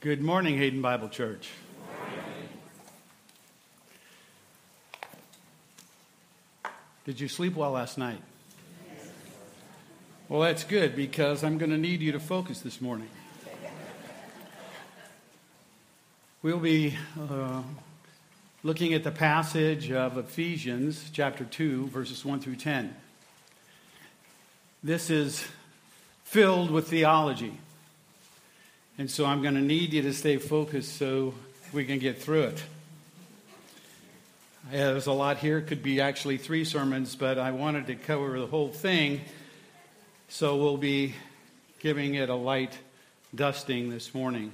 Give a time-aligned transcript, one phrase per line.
[0.00, 1.50] Good morning, Hayden Bible Church.
[7.04, 8.22] Did you sleep well last night?
[10.26, 13.10] Well, that's good because I'm going to need you to focus this morning.
[16.40, 17.60] We'll be uh,
[18.62, 22.96] looking at the passage of Ephesians chapter 2, verses 1 through 10.
[24.82, 25.46] This is
[26.24, 27.58] filled with theology.
[28.98, 31.34] And so I'm going to need you to stay focused so
[31.72, 32.62] we can get through it.
[34.70, 35.58] There's a lot here.
[35.58, 39.22] It could be actually three sermons, but I wanted to cover the whole thing.
[40.28, 41.14] So we'll be
[41.80, 42.78] giving it a light
[43.34, 44.52] dusting this morning.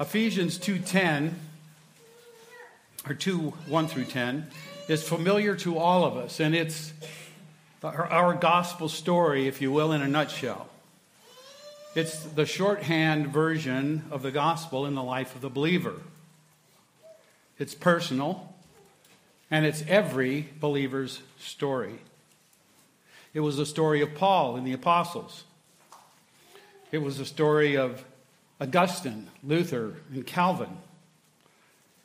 [0.00, 1.34] Ephesians 2:10
[3.06, 4.50] or 2 1 through 10
[4.88, 6.92] is familiar to all of us and it's
[7.82, 10.68] our gospel story if you will in a nutshell.
[11.98, 15.94] It's the shorthand version of the gospel in the life of the believer.
[17.58, 18.54] It's personal,
[19.50, 21.98] and it's every believer's story.
[23.34, 25.42] It was the story of Paul and the apostles.
[26.92, 28.04] It was the story of
[28.60, 30.76] Augustine, Luther, and Calvin.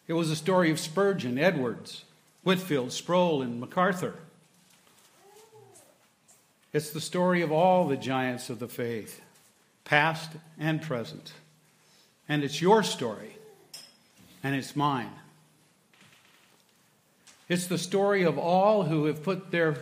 [0.07, 2.03] It was the story of Spurgeon, Edwards,
[2.41, 4.15] Whitefield, Sproul, and MacArthur.
[6.73, 9.22] It's the story of all the giants of the faith
[9.85, 11.33] past and present.
[12.27, 13.37] And it's your story,
[14.43, 15.11] and it's mine.
[17.49, 19.75] It's the story of all who have put their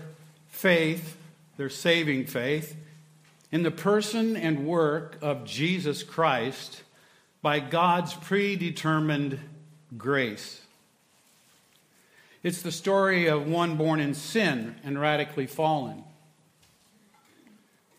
[0.49, 1.17] faith,
[1.57, 2.75] their saving faith,
[3.51, 6.83] in the person and work of Jesus Christ
[7.41, 9.39] by God's predetermined
[9.97, 10.61] grace.
[12.43, 16.03] It's the story of one born in sin and radically fallen,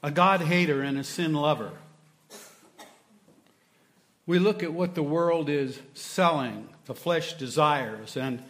[0.02, 1.72] a God hater and a sin lover
[4.26, 8.42] we look at what the world is selling, the flesh desires, and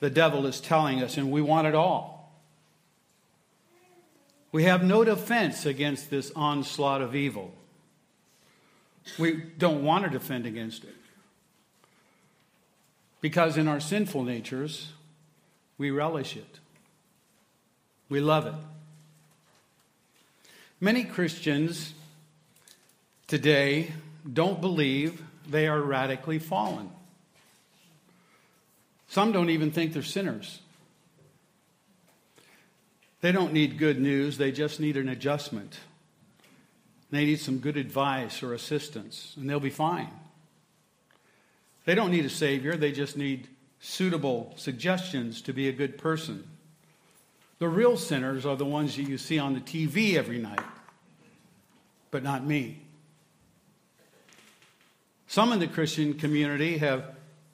[0.00, 2.32] the devil is telling us, and we want it all.
[4.52, 7.54] We have no defense against this onslaught of evil.
[9.18, 10.94] We don't want to defend against it.
[13.20, 14.92] Because in our sinful natures,
[15.76, 16.58] we relish it,
[18.08, 18.54] we love it.
[20.80, 21.92] Many Christians
[23.26, 23.92] today
[24.30, 26.90] don't believe they are radically fallen.
[29.08, 30.60] Some don't even think they're sinners.
[33.20, 35.78] They don't need good news, they just need an adjustment.
[37.10, 40.10] They need some good advice or assistance, and they'll be fine.
[41.84, 43.48] They don't need a Savior, they just need
[43.80, 46.44] suitable suggestions to be a good person.
[47.58, 50.64] The real sinners are the ones that you see on the TV every night,
[52.10, 52.80] but not me.
[55.30, 57.04] Some in the Christian community have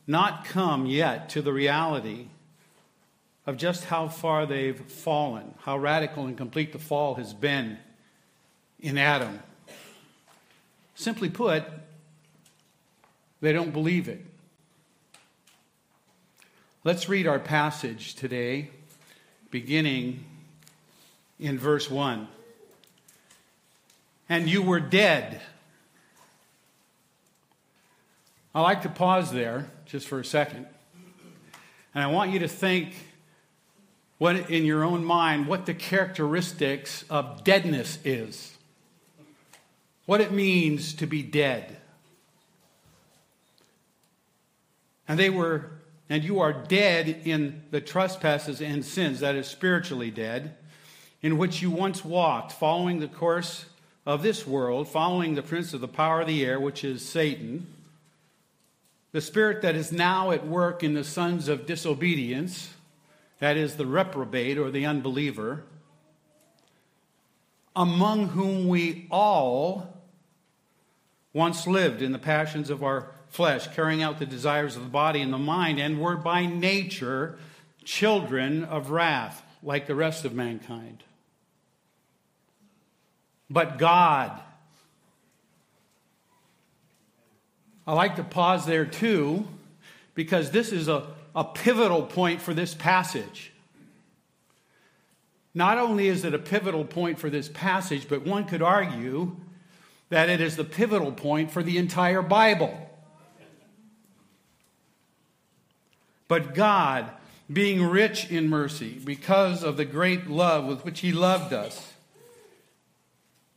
[0.06, 2.28] not come yet to the reality
[3.46, 7.76] of just how far they've fallen, how radical and complete the fall has been
[8.80, 9.40] in Adam.
[10.94, 11.64] Simply put,
[13.42, 14.24] they don't believe it.
[16.82, 18.70] Let's read our passage today,
[19.50, 20.24] beginning
[21.38, 22.26] in verse 1.
[24.30, 25.42] And you were dead
[28.56, 30.64] I like to pause there just for a second.
[31.94, 32.94] And I want you to think
[34.16, 38.56] what, in your own mind what the characteristics of deadness is.
[40.06, 41.76] What it means to be dead.
[45.06, 45.72] And they were,
[46.08, 50.56] and you are dead in the trespasses and sins, that is spiritually dead,
[51.20, 53.66] in which you once walked, following the course
[54.06, 57.66] of this world, following the prince of the power of the air, which is Satan
[59.16, 62.74] the spirit that is now at work in the sons of disobedience,
[63.38, 65.62] that is, the reprobate or the unbeliever,
[67.74, 70.02] among whom we all
[71.32, 75.22] once lived in the passions of our flesh, carrying out the desires of the body
[75.22, 77.38] and the mind, and were by nature
[77.84, 81.02] children of wrath, like the rest of mankind.
[83.48, 84.38] But God,
[87.86, 89.46] I like to pause there too,
[90.14, 93.52] because this is a, a pivotal point for this passage.
[95.54, 99.36] Not only is it a pivotal point for this passage, but one could argue
[100.10, 102.90] that it is the pivotal point for the entire Bible.
[106.28, 107.10] But God,
[107.50, 111.94] being rich in mercy, because of the great love with which He loved us,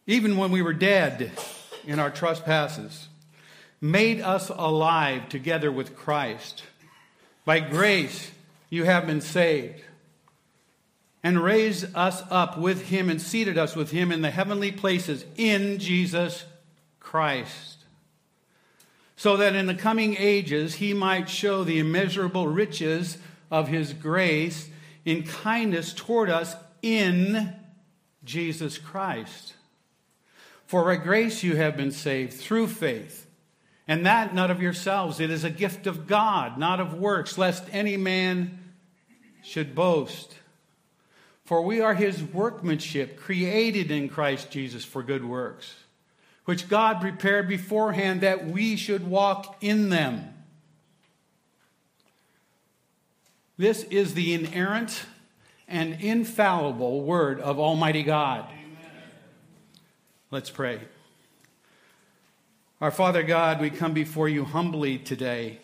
[0.07, 1.31] even when we were dead
[1.85, 3.08] in our trespasses,
[3.81, 6.63] made us alive together with Christ.
[7.45, 8.31] By grace
[8.69, 9.81] you have been saved,
[11.23, 15.25] and raised us up with him and seated us with him in the heavenly places
[15.35, 16.45] in Jesus
[16.99, 17.77] Christ,
[19.15, 23.17] so that in the coming ages he might show the immeasurable riches
[23.51, 24.69] of his grace
[25.03, 27.53] in kindness toward us in
[28.23, 29.53] Jesus Christ.
[30.67, 33.25] For by grace you have been saved through faith.
[33.89, 35.19] And that not of yourselves.
[35.19, 38.59] It is a gift of God, not of works, lest any man
[39.41, 40.35] should boast.
[41.43, 45.73] For we are his workmanship, created in Christ Jesus for good works,
[46.45, 50.35] which God prepared beforehand that we should walk in them.
[53.57, 55.07] This is the inerrant
[55.67, 58.45] and infallible word of Almighty God.
[60.29, 60.79] Let's pray.
[62.81, 65.59] Our Father God, we come before you humbly today,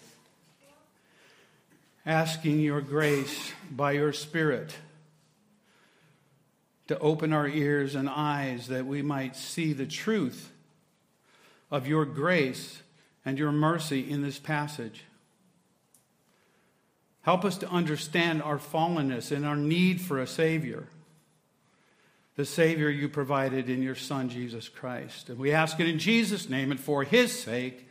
[2.05, 4.75] asking your grace by your Spirit
[6.89, 10.51] to open our ears and eyes that we might see the truth
[11.71, 12.81] of your grace
[13.23, 15.05] and your mercy in this passage.
[17.21, 20.89] Help us to understand our fallenness and our need for a Savior
[22.35, 25.29] the Savior you provided in your Son, Jesus Christ.
[25.29, 27.87] And we ask it in Jesus' name and for his sake.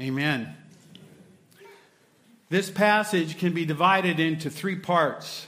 [0.00, 0.56] Amen.
[2.48, 5.46] This passage can be divided into three parts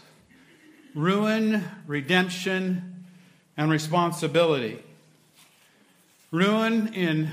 [0.95, 3.07] ruin, redemption,
[3.57, 4.83] and responsibility.
[6.31, 7.31] Ruin in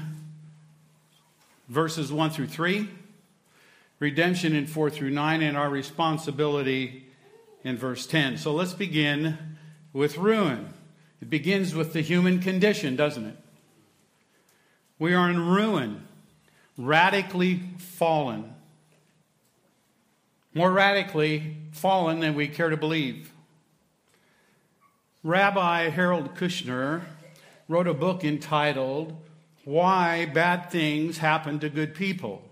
[1.67, 2.87] verses 1 through 3,
[3.99, 7.07] redemption in 4 through 9, and our responsibility
[7.63, 8.37] in verse 10.
[8.37, 9.56] So let's begin
[9.97, 10.71] with ruin.
[11.23, 13.35] It begins with the human condition, doesn't it?
[14.99, 16.07] We are in ruin,
[16.77, 18.53] radically fallen.
[20.53, 23.31] More radically fallen than we care to believe.
[25.23, 27.01] Rabbi Harold Kushner
[27.67, 29.15] wrote a book entitled
[29.65, 32.43] Why Bad Things Happen to Good People.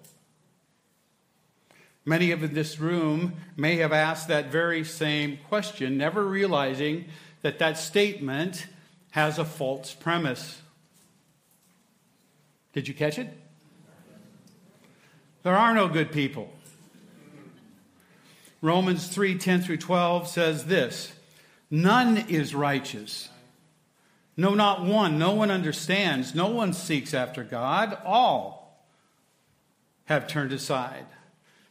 [2.07, 7.05] Many of in this room may have asked that very same question, never realizing
[7.45, 8.65] that that statement
[9.11, 10.63] has a false premise.
[12.73, 13.29] Did you catch it?
[15.43, 16.51] There are no good people.
[18.63, 21.13] Romans 3 10 through 12 says this
[21.69, 23.29] None is righteous.
[24.35, 25.19] No, not one.
[25.19, 26.33] No one understands.
[26.33, 27.95] No one seeks after God.
[28.03, 28.83] All
[30.05, 31.05] have turned aside.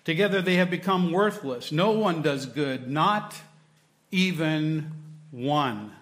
[0.05, 1.73] Together they have become worthless.
[1.73, 3.35] No one does good, not
[4.13, 5.04] even
[5.35, 5.93] one.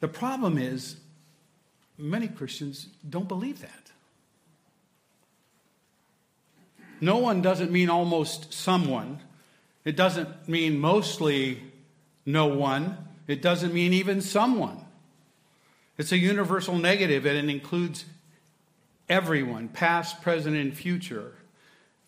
[0.00, 0.96] The problem is,
[1.96, 3.90] many Christians don't believe that.
[7.00, 9.20] No one doesn't mean almost someone.
[9.84, 11.62] It doesn't mean mostly
[12.26, 12.96] no one.
[13.26, 14.84] It doesn't mean even someone.
[15.96, 18.04] It's a universal negative and it includes
[19.08, 21.32] everyone, past, present, and future.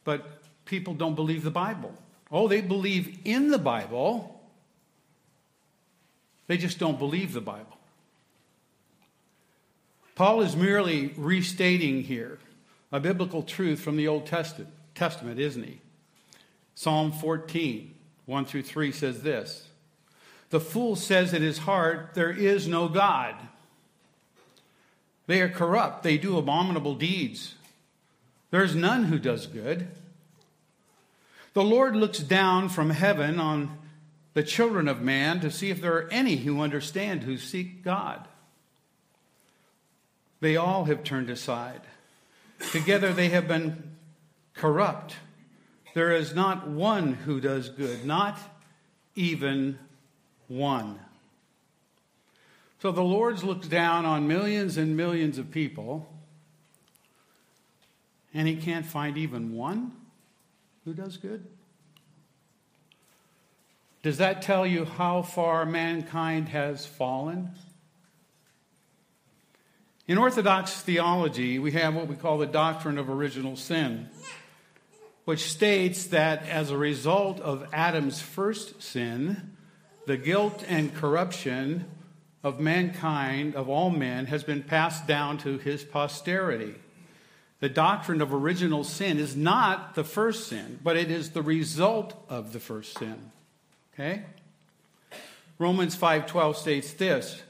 [0.05, 1.95] But people don't believe the Bible.
[2.30, 4.39] Oh, they believe in the Bible,
[6.50, 7.78] they just don't believe the Bible.
[10.16, 12.40] Paul is merely restating here
[12.90, 15.80] a biblical truth from the Old Testament, isn't he?
[16.75, 17.95] Psalm 14,
[18.26, 19.69] 1 through 3 says this
[20.49, 23.37] The fool says in his heart, There is no God.
[25.28, 27.54] They are corrupt, they do abominable deeds.
[28.50, 29.87] There is none who does good.
[31.52, 33.78] The Lord looks down from heaven on
[34.35, 38.29] the children of man to see if there are any who understand, who seek God.
[40.41, 41.83] They all have turned aside.
[42.73, 43.97] Together they have been
[44.55, 45.17] corrupt.
[45.95, 48.39] There is not one who does good, not
[49.15, 49.79] even
[50.49, 50.99] one.
[52.81, 56.11] So the Lord looks down on millions and millions of people,
[58.33, 59.93] and he can't find even one
[60.85, 61.47] who does good.
[64.02, 67.50] Does that tell you how far mankind has fallen?
[70.09, 74.09] In Orthodox theology, we have what we call the doctrine of original sin,
[75.26, 79.57] which states that as a result of Adam's first sin,
[80.07, 81.85] the guilt and corruption
[82.42, 86.75] of mankind, of all men, has been passed down to his posterity.
[87.61, 92.14] The doctrine of original sin is not the first sin, but it is the result
[92.30, 93.30] of the first sin.
[94.00, 94.23] Okay?
[95.59, 97.42] Romans 5:12 states this,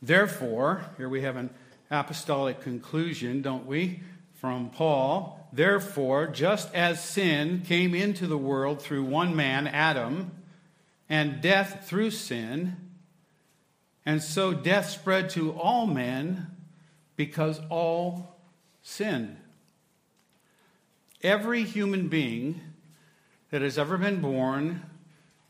[0.00, 1.50] therefore, here we have an
[1.90, 4.00] apostolic conclusion, don't we,
[4.36, 5.48] from Paul?
[5.52, 10.30] Therefore, just as sin came into the world through one man, Adam,
[11.08, 12.76] and death through sin,
[14.06, 16.46] and so death spread to all men
[17.16, 18.36] because all
[18.82, 19.36] sinned.
[21.22, 22.60] Every human being
[23.50, 24.82] that has ever been born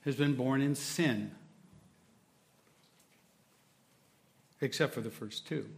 [0.04, 1.30] has been born in sin,
[4.60, 5.68] except for the first two.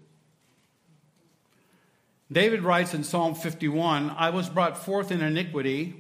[2.32, 5.94] David writes in Psalm 51 I was brought forth in iniquity,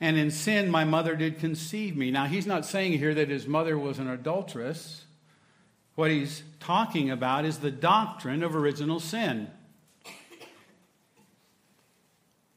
[0.00, 2.10] and in sin my mother did conceive me.
[2.10, 5.04] Now, he's not saying here that his mother was an adulteress.
[5.94, 9.50] What he's talking about is the doctrine of original sin.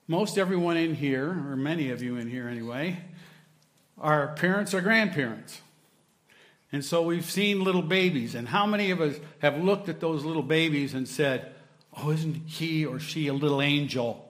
[0.07, 2.99] Most everyone in here, or many of you in here anyway,
[4.01, 5.61] are parents or grandparents.
[6.71, 8.35] And so we've seen little babies.
[8.35, 11.53] And how many of us have looked at those little babies and said,
[11.97, 14.27] Oh, isn't he or she a little angel?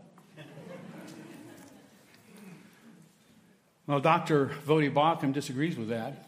[3.86, 4.52] well, Dr.
[4.66, 6.28] Voddie Baucham disagrees with that.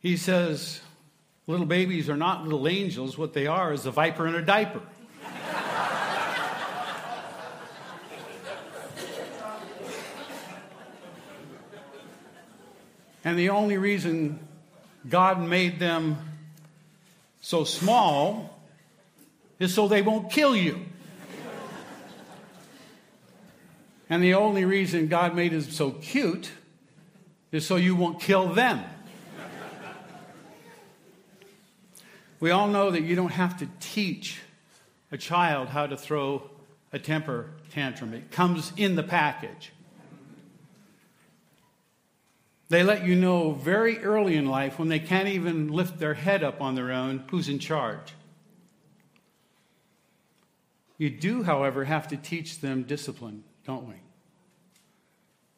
[0.00, 0.80] He says
[1.46, 3.16] little babies are not little angels.
[3.16, 4.82] What they are is a viper in a diaper.
[13.32, 14.38] And the only reason
[15.08, 16.18] God made them
[17.40, 18.60] so small
[19.58, 20.78] is so they won't kill you.
[24.10, 26.50] And the only reason God made them so cute
[27.52, 28.84] is so you won't kill them.
[32.38, 34.42] We all know that you don't have to teach
[35.10, 36.50] a child how to throw
[36.92, 39.72] a temper tantrum, it comes in the package.
[42.72, 46.42] They let you know very early in life when they can't even lift their head
[46.42, 48.14] up on their own who's in charge.
[50.96, 53.96] You do, however, have to teach them discipline, don't we?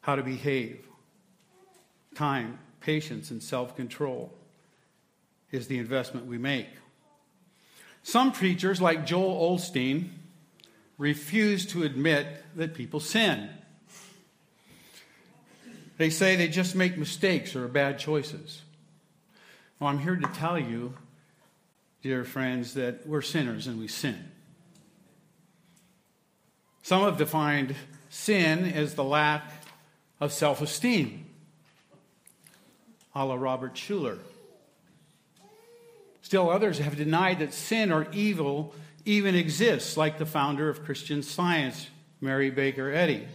[0.01, 0.85] How to behave.
[2.15, 4.33] Time, patience, and self control
[5.51, 6.67] is the investment we make.
[8.03, 10.09] Some preachers, like Joel Osteen,
[10.97, 13.51] refuse to admit that people sin.
[15.97, 18.61] They say they just make mistakes or bad choices.
[19.79, 20.93] Well, I'm here to tell you,
[22.01, 24.31] dear friends, that we're sinners and we sin.
[26.81, 27.75] Some have defined
[28.09, 29.51] sin as the lack
[30.19, 31.25] of self esteem,
[33.13, 34.19] a la Robert Schuller.
[36.21, 38.73] Still, others have denied that sin or evil
[39.05, 41.87] even exists, like the founder of Christian Science,
[42.19, 43.27] Mary Baker Eddy.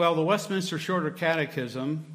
[0.00, 2.06] Well, the Westminster Shorter Catechism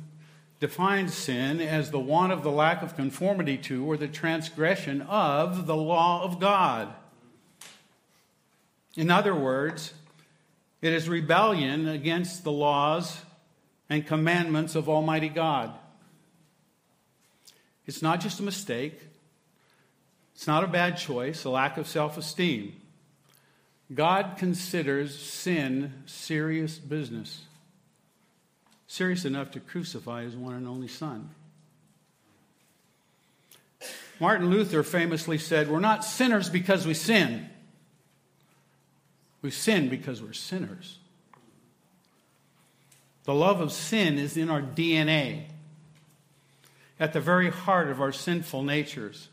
[0.59, 5.67] defines sin as the want of the lack of conformity to or the transgression of
[5.67, 6.91] the law of God.
[8.95, 9.93] In other words,
[10.81, 13.21] it is rebellion against the laws
[13.87, 15.71] and commandments of Almighty God.
[17.85, 18.99] It's not just a mistake,
[20.33, 22.81] it's not a bad choice, a lack of self esteem.
[23.93, 27.44] God considers sin serious business,
[28.95, 31.29] serious enough to crucify his one and only Son.
[34.21, 37.49] Martin Luther famously said, We're not sinners because we sin.
[39.41, 40.97] We sin because we're sinners.
[43.25, 45.47] The love of sin is in our DNA
[46.97, 49.27] at the very heart of our sinful natures.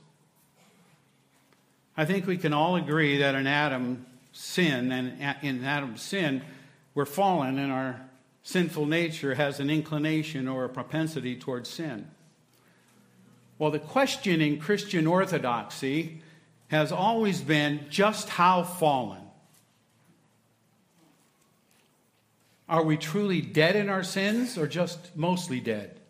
[1.96, 6.42] I think we can all agree that in Adam's sin, and in Adam's sin,
[6.96, 8.00] we're fallen and our
[8.42, 12.10] sinful nature has an inclination or a propensity towards sin.
[13.58, 16.22] Well, the question in Christian orthodoxy
[16.68, 19.22] has always been just how fallen.
[22.68, 26.00] Are we truly dead in our sins or just mostly dead?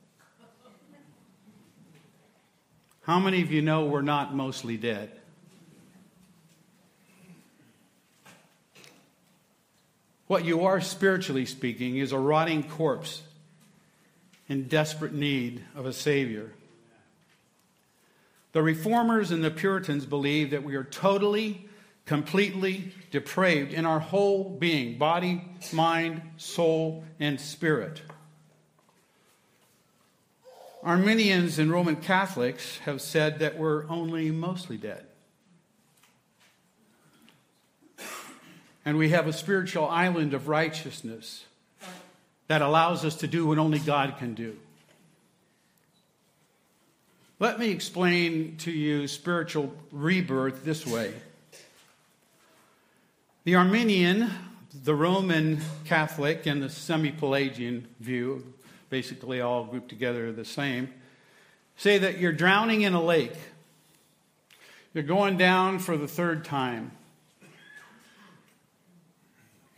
[3.03, 5.11] How many of you know we're not mostly dead?
[10.33, 13.21] What you are, spiritually speaking, is a rotting corpse
[14.49, 16.55] in desperate need of a Savior.
[18.53, 21.69] The Reformers and the Puritans believe that we are totally,
[22.07, 28.01] completely depraved in our whole being body, mind, soul, and spirit.
[30.83, 35.05] Arminians and Roman Catholics have said that we're only mostly dead.
[38.85, 41.45] And we have a spiritual island of righteousness
[42.49, 44.57] that allows us to do what only God can do.
[47.39, 51.13] Let me explain to you spiritual rebirth this way.
[53.45, 54.31] The Arminian,
[54.85, 58.53] the Roman Catholic, and the semi Pelagian view,
[58.91, 60.93] basically all grouped together the same,
[61.77, 63.35] say that you're drowning in a lake.
[64.95, 66.93] You're going down for the third time.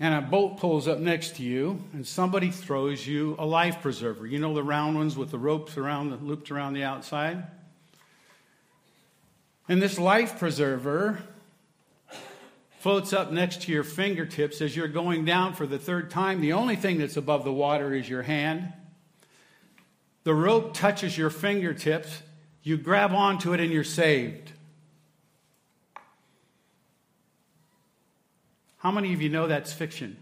[0.00, 4.26] And a boat pulls up next to you, and somebody throws you a life preserver.
[4.26, 7.44] You know the round ones with the ropes around, looped around the outside?
[9.68, 11.20] And this life preserver
[12.80, 16.40] floats up next to your fingertips as you're going down for the third time.
[16.40, 18.72] The only thing that's above the water is your hand.
[20.24, 22.20] The rope touches your fingertips.
[22.62, 24.52] You grab onto it and you're saved.
[28.84, 30.18] How many of you know that's fiction?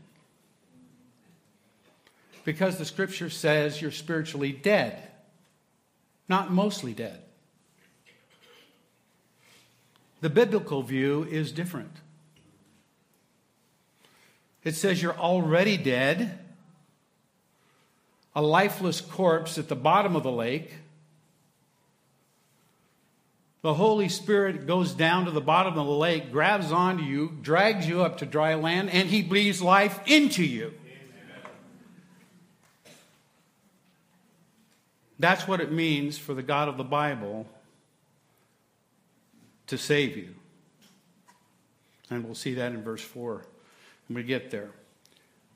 [2.45, 5.03] Because the scripture says you're spiritually dead,
[6.29, 7.21] not mostly dead.
[10.21, 11.97] The biblical view is different.
[14.63, 16.39] It says you're already dead,
[18.33, 20.75] a lifeless corpse at the bottom of the lake.
[23.63, 27.89] The Holy Spirit goes down to the bottom of the lake, grabs onto you, drags
[27.89, 30.75] you up to dry land, and He breathes life into you.
[35.21, 37.47] That's what it means for the God of the Bible
[39.69, 40.35] to save you.
[42.11, 43.47] And we'll see that in verse 4
[44.09, 44.71] when we get there.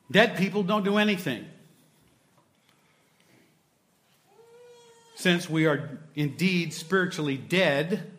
[0.08, 1.44] Dead people don't do anything.
[5.16, 8.12] Since we are indeed spiritually dead,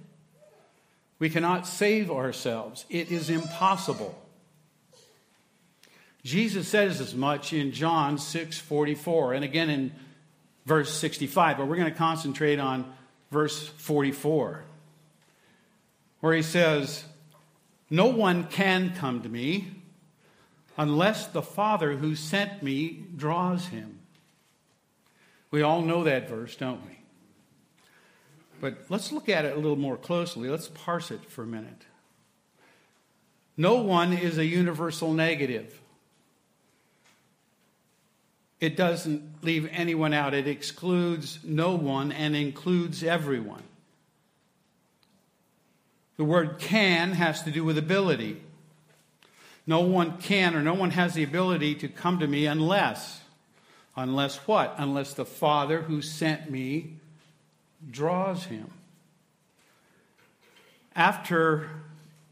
[1.19, 2.85] we cannot save ourselves.
[2.89, 4.19] It is impossible.
[6.23, 9.91] Jesus says as much in John 6:44 and again in
[10.65, 12.91] verse 65, but we're going to concentrate on
[13.29, 14.63] verse 44
[16.19, 17.05] where he says,
[17.91, 19.67] "No one can come to me
[20.77, 23.96] unless the Father who sent me draws him.
[25.57, 26.99] We all know that verse, don't we?
[28.61, 30.49] But let's look at it a little more closely.
[30.49, 31.85] Let's parse it for a minute.
[33.57, 35.81] No one is a universal negative.
[38.59, 40.35] It doesn't leave anyone out.
[40.35, 43.63] It excludes no one and includes everyone.
[46.17, 48.43] The word can has to do with ability.
[49.65, 53.21] No one can or no one has the ability to come to me unless,
[53.97, 54.75] unless what?
[54.77, 56.93] Unless the Father who sent me
[57.89, 58.69] draws him.
[60.95, 61.69] After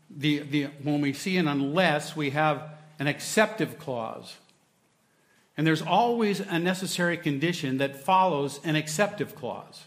[0.09, 4.37] the, the when we see an unless, we have an exceptive clause.
[5.57, 9.85] And there's always a necessary condition that follows an exceptive clause.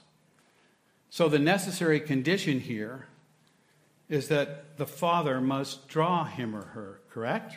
[1.11, 3.07] So the necessary condition here
[4.09, 7.57] is that the father must draw him or her, correct?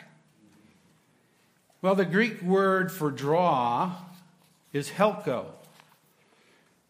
[1.80, 3.94] Well, the Greek word for draw
[4.72, 5.46] is helko.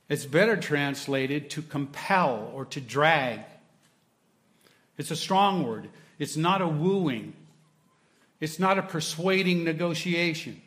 [0.08, 3.40] It's better translated to compel or to drag.
[4.98, 5.88] It's a strong word.
[6.18, 7.34] It's not a wooing.
[8.40, 10.60] It's not a persuading negotiation.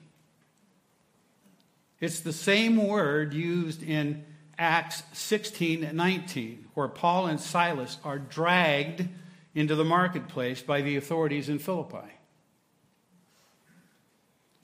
[1.99, 4.25] It's the same word used in
[4.57, 9.07] Acts 16 and 19, where Paul and Silas are dragged
[9.53, 12.14] into the marketplace by the authorities in Philippi.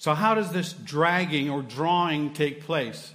[0.02, 3.14] So, how does this dragging or drawing take place?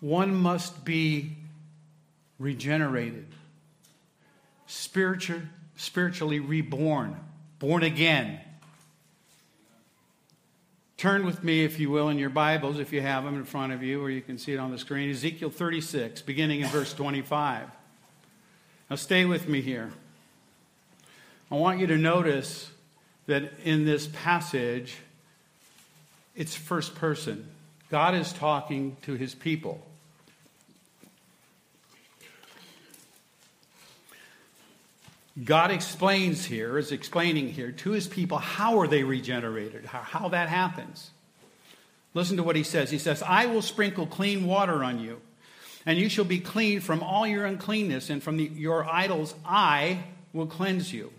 [0.00, 1.38] One must be
[2.38, 3.24] regenerated,
[4.66, 5.40] spiritual,
[5.76, 7.16] spiritually reborn,
[7.60, 8.40] born again.
[10.98, 13.72] Turn with me, if you will, in your Bibles, if you have them in front
[13.72, 15.08] of you, or you can see it on the screen.
[15.08, 17.68] Ezekiel 36, beginning in verse 25.
[18.90, 19.92] Now, stay with me here.
[21.50, 22.70] I want you to notice
[23.28, 24.96] that in this passage,
[26.34, 27.46] it's first person.
[27.90, 29.86] God is talking to his people.
[35.44, 40.28] God explains here, is explaining here to his people how are they regenerated, how, how
[40.30, 41.10] that happens.
[42.14, 42.90] Listen to what he says.
[42.90, 45.20] He says, I will sprinkle clean water on you,
[45.84, 50.04] and you shall be clean from all your uncleanness, and from the, your idols I
[50.32, 51.12] will cleanse you.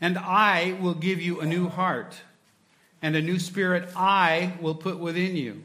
[0.00, 2.16] And I will give you a new heart,
[3.00, 5.62] and a new spirit I will put within you.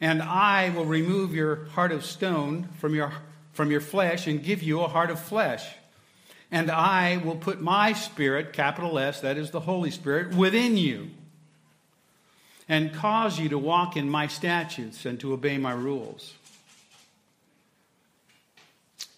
[0.00, 3.12] And I will remove your heart of stone from your
[3.52, 5.64] from your flesh and give you a heart of flesh.
[6.50, 11.10] And I will put my spirit, capital S, that is the Holy Spirit, within you.
[12.68, 16.34] and cause you to walk in my statutes and to obey my rules.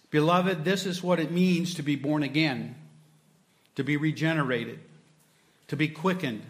[0.09, 2.75] Beloved, this is what it means to be born again,
[3.77, 4.79] to be regenerated,
[5.67, 6.41] to be quickened.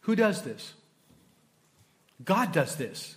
[0.00, 0.72] Who does this?
[2.24, 3.14] God does this.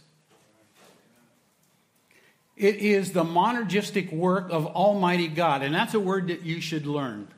[2.58, 6.86] It is the monergistic work of Almighty God, and that's a word that you should
[6.86, 7.30] learn.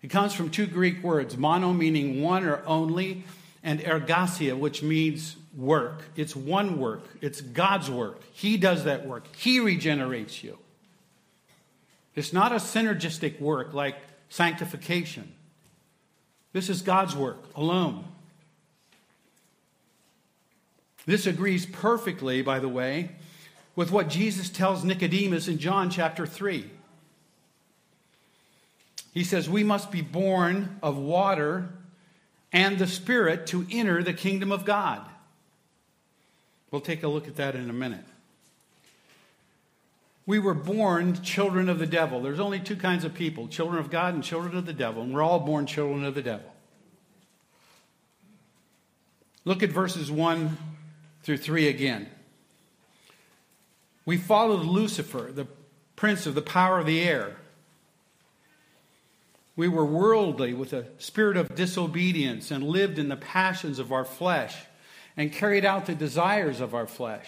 [0.00, 3.24] It comes from two Greek words mono meaning one or only,
[3.64, 6.04] and ergasia, which means work.
[6.14, 8.22] It's one work, it's God's work.
[8.32, 10.56] He does that work, He regenerates you.
[12.20, 13.96] It's not a synergistic work like
[14.28, 15.32] sanctification.
[16.52, 18.04] This is God's work alone.
[21.06, 23.12] This agrees perfectly, by the way,
[23.74, 26.70] with what Jesus tells Nicodemus in John chapter 3.
[29.14, 31.70] He says, We must be born of water
[32.52, 35.08] and the Spirit to enter the kingdom of God.
[36.70, 38.04] We'll take a look at that in a minute.
[40.30, 42.22] We were born children of the devil.
[42.22, 45.12] There's only two kinds of people children of God and children of the devil, and
[45.12, 46.54] we're all born children of the devil.
[49.44, 50.56] Look at verses 1
[51.24, 52.08] through 3 again.
[54.06, 55.48] We followed Lucifer, the
[55.96, 57.34] prince of the power of the air.
[59.56, 64.04] We were worldly with a spirit of disobedience and lived in the passions of our
[64.04, 64.56] flesh
[65.16, 67.26] and carried out the desires of our flesh,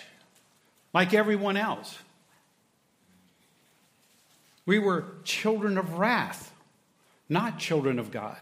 [0.95, 1.99] like everyone else.
[4.65, 6.53] We were children of wrath,
[7.29, 8.39] not children of God.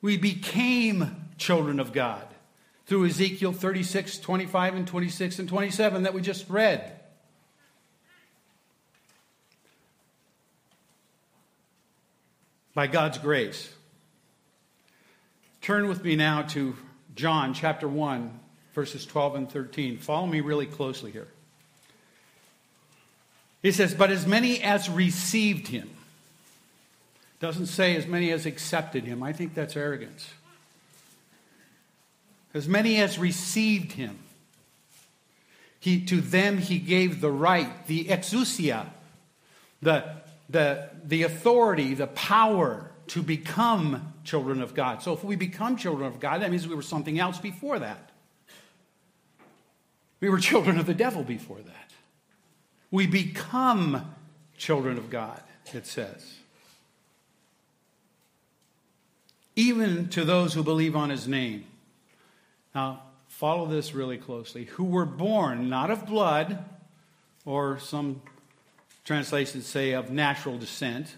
[0.00, 2.26] We became children of God
[2.86, 6.98] through Ezekiel 36, 25, and 26 and 27 that we just read.
[12.74, 13.72] By God's grace.
[15.60, 16.74] Turn with me now to
[17.14, 18.40] John chapter 1,
[18.74, 19.98] verses 12 and 13.
[19.98, 21.28] Follow me really closely here.
[23.62, 25.90] He says, But as many as received him,
[27.38, 29.22] doesn't say as many as accepted him.
[29.22, 30.32] I think that's arrogance.
[32.54, 34.18] As many as received him,
[35.80, 38.86] he, to them he gave the right, the exousia,
[39.80, 40.04] the,
[40.48, 45.02] the, the authority, the power to become children of God.
[45.02, 48.10] So if we become children of God, that means we were something else before that.
[50.20, 51.81] We were children of the devil before that.
[52.92, 54.14] We become
[54.56, 55.40] children of God,
[55.72, 56.34] it says.
[59.56, 61.64] Even to those who believe on his name.
[62.74, 64.64] Now, follow this really closely.
[64.64, 66.64] Who were born not of blood,
[67.44, 68.22] or some
[69.04, 71.16] translations say of natural descent,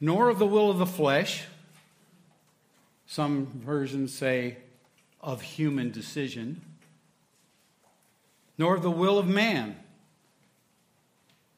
[0.00, 1.44] nor of the will of the flesh.
[3.06, 4.56] Some versions say
[5.20, 6.62] of human decision,
[8.56, 9.76] nor of the will of man,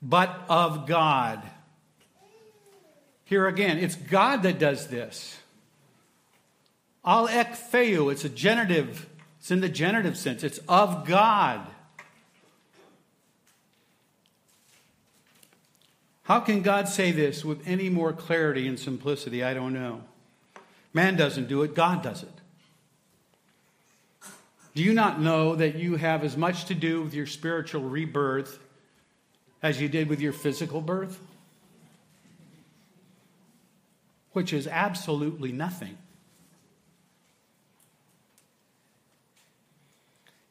[0.03, 1.43] but of God.
[3.25, 5.39] Here again, it's God that does this.
[7.05, 9.09] Al ek theou, it's a genitive,
[9.39, 11.67] it's in the genitive sense, it's of God.
[16.25, 19.43] How can God say this with any more clarity and simplicity?
[19.43, 20.03] I don't know.
[20.93, 22.29] Man doesn't do it, God does it.
[24.75, 28.61] Do you not know that you have as much to do with your spiritual rebirth
[29.63, 31.19] as you did with your physical birth?
[34.33, 35.99] Which is absolutely nothing.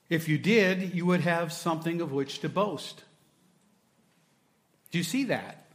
[0.09, 3.03] If you did, you would have something of which to boast.
[4.91, 5.65] Do you see that?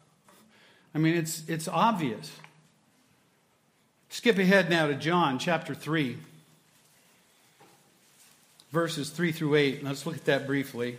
[0.94, 2.30] I mean, it's, it's obvious.
[4.08, 6.16] Skip ahead now to John chapter 3,
[8.70, 9.84] verses 3 through 8.
[9.84, 10.98] Let's look at that briefly.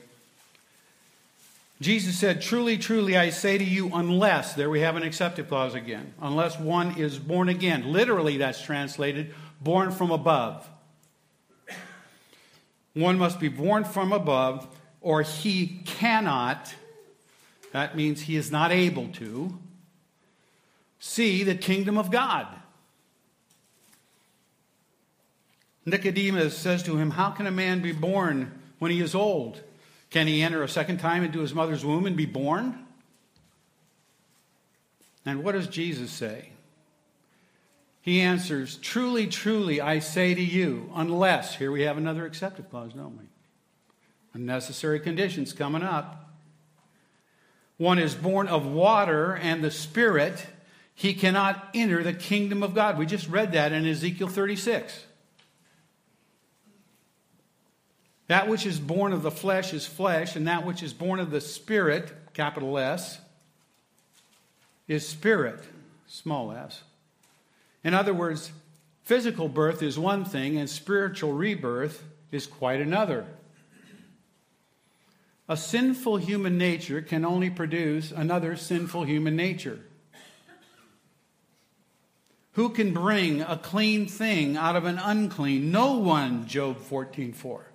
[1.81, 5.75] Jesus said, Truly, truly, I say to you, unless, there we have an exceptive clause
[5.75, 7.91] again, unless one is born again.
[7.91, 10.69] Literally, that's translated, born from above.
[12.93, 14.67] One must be born from above,
[15.01, 16.73] or he cannot,
[17.73, 19.59] that means he is not able to,
[20.99, 22.47] see the kingdom of God.
[25.85, 29.61] Nicodemus says to him, How can a man be born when he is old?
[30.15, 32.86] Can he enter a second time into his mother's womb and be born?
[35.25, 36.51] And what does Jesus say?
[37.99, 42.93] He answers, Truly, truly, I say to you, unless, here we have another exceptive clause,
[42.93, 43.25] don't we?
[44.34, 46.30] Unnecessary conditions coming up.
[47.75, 50.45] One is born of water and the Spirit.
[50.93, 52.97] he cannot enter the kingdom of God.
[52.97, 55.05] We just read that in Ezekiel 36.
[58.27, 61.31] That which is born of the flesh is flesh, and that which is born of
[61.31, 63.19] the spirit, capital S,
[64.88, 65.59] is spirit,
[66.07, 66.83] small s.
[67.83, 68.51] In other words,
[69.03, 73.25] physical birth is one thing, and spiritual rebirth is quite another.
[75.47, 79.79] A sinful human nature can only produce another sinful human nature.
[82.53, 85.71] Who can bring a clean thing out of an unclean?
[85.71, 87.65] No one, Job 14:4.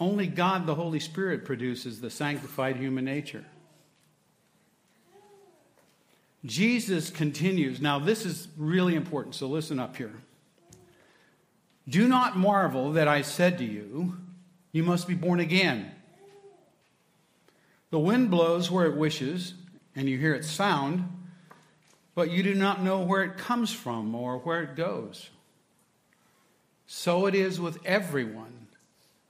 [0.00, 3.44] Only God the Holy Spirit produces the sanctified human nature.
[6.44, 7.80] Jesus continues.
[7.80, 10.14] Now, this is really important, so listen up here.
[11.88, 14.16] Do not marvel that I said to you,
[14.70, 15.90] You must be born again.
[17.90, 19.54] The wind blows where it wishes,
[19.96, 21.08] and you hear its sound,
[22.14, 25.30] but you do not know where it comes from or where it goes.
[26.86, 28.57] So it is with everyone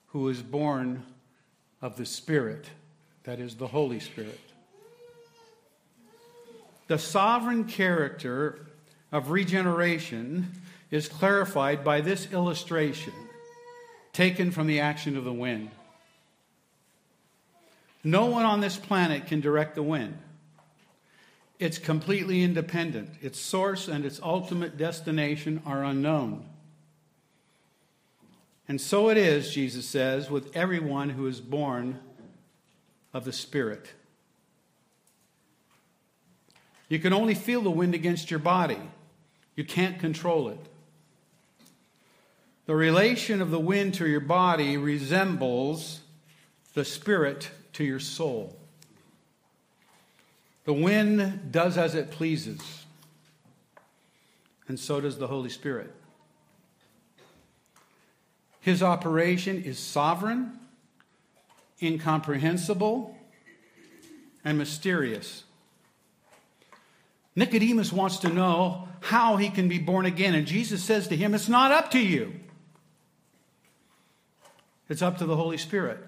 [0.09, 1.05] who is born
[1.81, 2.67] of the Spirit,
[3.25, 4.41] that is, the Holy Spirit.
[6.87, 8.67] The sovereign character
[9.13, 10.53] of regeneration
[10.91, 13.13] is clarified by this illustration
[14.13, 15.71] taken from the action of the wind.
[18.03, 20.19] No one on this planet can direct the wind.
[21.59, 23.11] It's completely independent.
[23.21, 26.45] Its source and its ultimate destination are unknown.
[28.69, 31.99] And so it is, Jesus says, with everyone who is born
[33.15, 33.93] of the Spirit.
[36.91, 38.81] You can only feel the wind against your body,
[39.57, 40.61] you can't control it.
[42.67, 46.01] The relation of the wind to your body resembles
[46.75, 48.55] the spirit to your soul.
[50.67, 52.85] The wind does as it pleases,
[54.69, 55.95] and so does the Holy Spirit.
[58.61, 60.59] His operation is sovereign,
[61.83, 63.17] incomprehensible,
[64.45, 65.45] and mysterious.
[67.37, 71.35] Nicodemus wants to know how he can be born again, and Jesus says to him,
[71.35, 72.35] It's not up to you,
[74.89, 76.05] it's up to the Holy Spirit.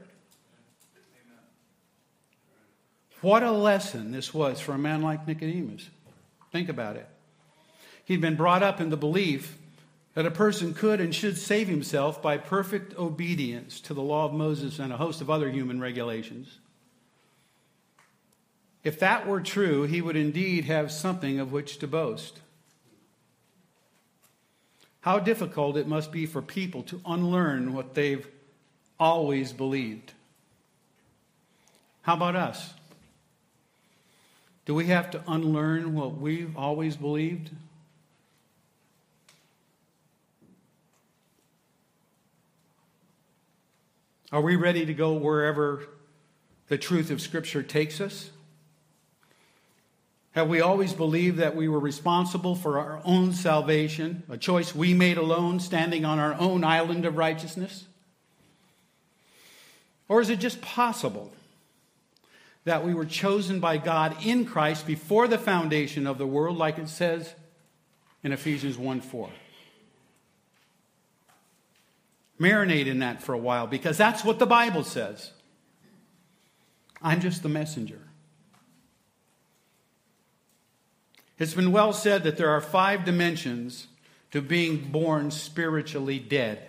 [3.21, 5.89] What a lesson this was for a man like Nicodemus.
[6.53, 7.07] Think about it.
[8.05, 9.60] He'd been brought up in the belief
[10.14, 14.33] that a person could and should save himself by perfect obedience to the law of
[14.33, 16.59] Moses and a host of other human regulations.
[18.83, 22.40] If that were true, he would indeed have something of which to boast.
[25.03, 28.27] How difficult it must be for people to unlearn what they've
[28.99, 30.12] always believed.
[32.03, 32.75] How about us?
[34.66, 37.51] Do we have to unlearn what we've always believed?
[44.33, 45.83] Are we ready to go wherever
[46.69, 48.31] the truth of Scripture takes us?
[50.33, 54.95] Have we always believed that we were responsible for our own salvation, a choice we
[54.95, 57.87] made alone, standing on our own island of righteousness?
[60.09, 61.33] Or is it just possible
[62.64, 66.79] that we were chosen by God in Christ before the foundation of the world, like
[66.79, 67.35] it says
[68.23, 69.29] in Ephesians 1 4?
[72.40, 75.31] Marinate in that for a while because that's what the Bible says.
[77.03, 78.00] I'm just the messenger.
[81.38, 83.87] It's been well said that there are five dimensions
[84.31, 86.66] to being born spiritually dead.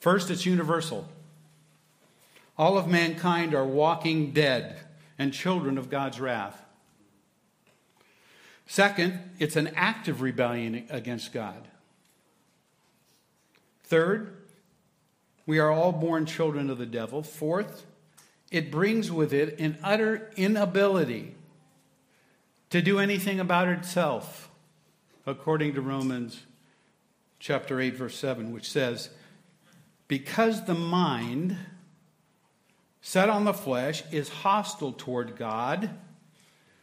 [0.00, 1.08] First, it's universal.
[2.58, 4.80] All of mankind are walking dead
[5.18, 6.60] and children of God's wrath.
[8.66, 11.68] Second, it's an active rebellion against God.
[13.92, 14.32] Third,
[15.44, 17.22] we are all born children of the devil.
[17.22, 17.84] Fourth,
[18.50, 21.34] it brings with it an utter inability
[22.70, 24.48] to do anything about itself,
[25.26, 26.40] according to Romans
[27.38, 29.10] chapter 8, verse 7, which says,
[30.08, 31.58] Because the mind
[33.02, 35.90] set on the flesh is hostile toward God,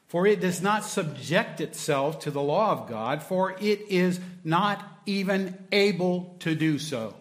[0.09, 4.83] for it does not subject itself to the law of God, for it is not
[5.05, 7.13] even able to do so.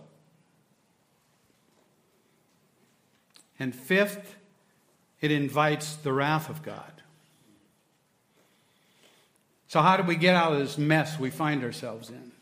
[3.59, 4.37] And fifth,
[5.20, 7.03] it invites the wrath of God.
[9.66, 12.33] So, how do we get out of this mess we find ourselves in?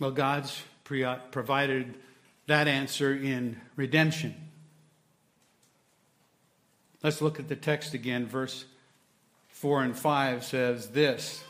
[0.00, 1.94] Well, God's provided
[2.48, 4.34] that answer in redemption.
[7.02, 8.26] Let's look at the text again.
[8.26, 8.64] Verse
[9.48, 11.42] 4 and 5 says this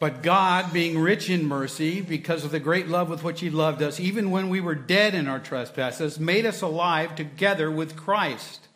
[0.00, 3.82] But God, being rich in mercy, because of the great love with which He loved
[3.82, 8.68] us, even when we were dead in our trespasses, made us alive together with Christ.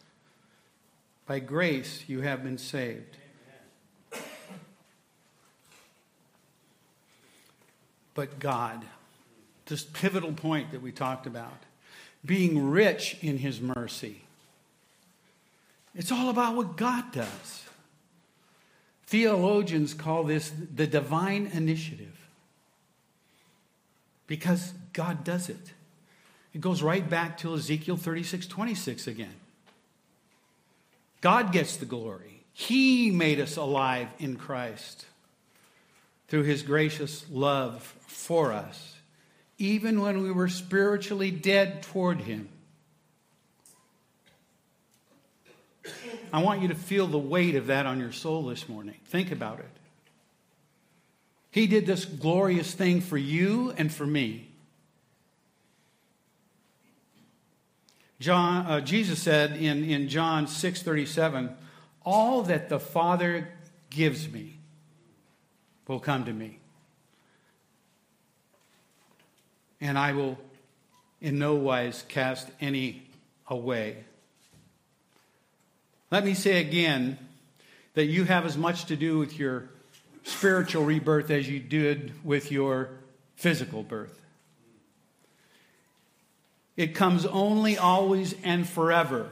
[1.26, 3.16] By grace you have been saved.
[8.18, 8.84] But God,
[9.66, 11.62] this pivotal point that we talked about,
[12.24, 14.22] being rich in His mercy.
[15.98, 17.64] It's all about what God does.
[19.06, 22.16] Theologians call this the divine initiative
[24.28, 25.72] because God does it.
[26.54, 29.34] It goes right back to Ezekiel 36 26 again.
[31.20, 32.44] God gets the glory.
[32.52, 35.04] He made us alive in Christ
[36.28, 38.96] through his gracious love for us,
[39.58, 42.48] even when we were spiritually dead toward him.
[46.32, 48.96] I want you to feel the weight of that on your soul this morning.
[49.06, 49.70] Think about it.
[51.50, 54.48] He did this glorious thing for you and for me.
[58.20, 61.56] John, uh, Jesus said in, in John 6:37,
[62.04, 63.48] "All that the Father
[63.90, 64.58] gives me
[65.86, 66.58] will come to me,
[69.80, 70.38] and I will
[71.20, 73.04] in no wise cast any
[73.46, 74.04] away."
[76.10, 77.18] Let me say again
[77.94, 79.68] that you have as much to do with your
[80.22, 82.90] spiritual rebirth as you did with your
[83.36, 84.20] physical birth.
[86.76, 89.30] It comes only, always, and forever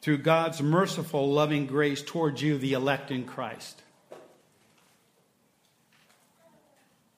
[0.00, 3.82] through God's merciful, loving grace towards you, the elect in Christ.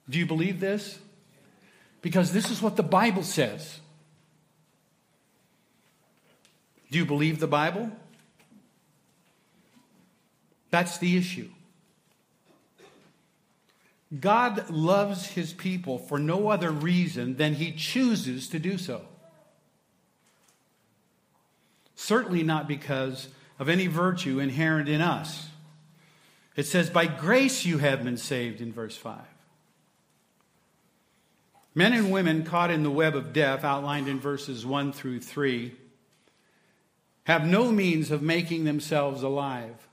[0.09, 0.99] Do you believe this?
[2.01, 3.79] Because this is what the Bible says.
[6.91, 7.91] Do you believe the Bible?
[10.71, 11.49] That's the issue.
[14.17, 19.01] God loves his people for no other reason than he chooses to do so.
[21.95, 23.29] Certainly not because
[23.59, 25.49] of any virtue inherent in us.
[26.55, 29.19] It says, By grace you have been saved in verse 5.
[31.75, 35.75] Men and women caught in the web of death, outlined in verses 1 through 3,
[37.25, 39.88] have no means of making themselves alive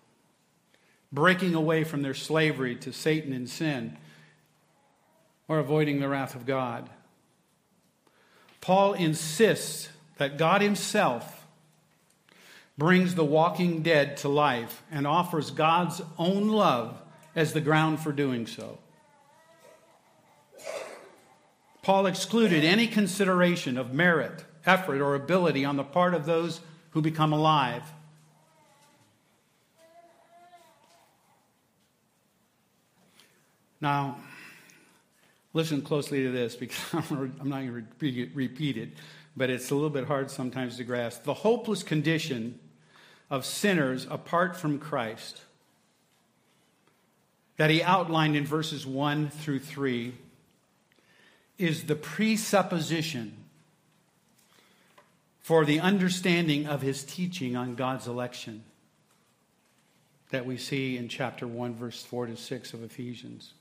[1.12, 3.96] breaking away from their slavery to Satan and sin,
[5.48, 6.90] or avoiding the wrath of God.
[8.60, 11.46] Paul insists that God Himself
[12.76, 17.00] brings the walking dead to life and offers God's own love
[17.34, 18.78] as the ground for doing so.
[21.82, 27.00] Paul excluded any consideration of merit, effort, or ability on the part of those who
[27.00, 27.84] become alive.
[33.80, 34.18] Now,
[35.52, 36.78] listen closely to this because
[37.10, 38.90] I'm not going to repeat it,
[39.36, 41.24] but it's a little bit hard sometimes to grasp.
[41.24, 42.58] The hopeless condition
[43.30, 45.42] of sinners apart from Christ
[47.56, 50.14] that he outlined in verses 1 through 3
[51.58, 53.34] is the presupposition
[55.40, 58.64] for the understanding of his teaching on God's election
[60.30, 63.54] that we see in chapter 1, verse 4 to 6 of Ephesians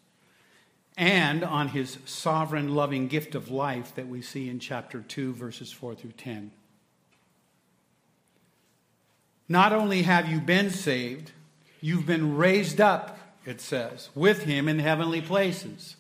[0.98, 5.72] and on his sovereign loving gift of life that we see in chapter 2, verses
[5.72, 6.52] 4 through 10.
[9.48, 11.32] Not only have you been saved,
[11.82, 15.98] you've been raised up, it says, with him in heavenly places.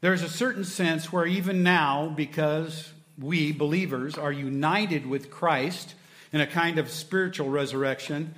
[0.00, 5.94] There's a certain sense where even now, because we believers are united with Christ
[6.32, 8.34] in a kind of spiritual resurrection,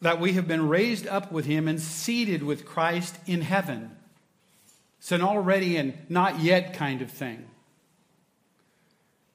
[0.00, 3.96] that we have been raised up with him and seated with Christ in heaven.
[4.98, 7.46] It's an already and not yet kind of thing.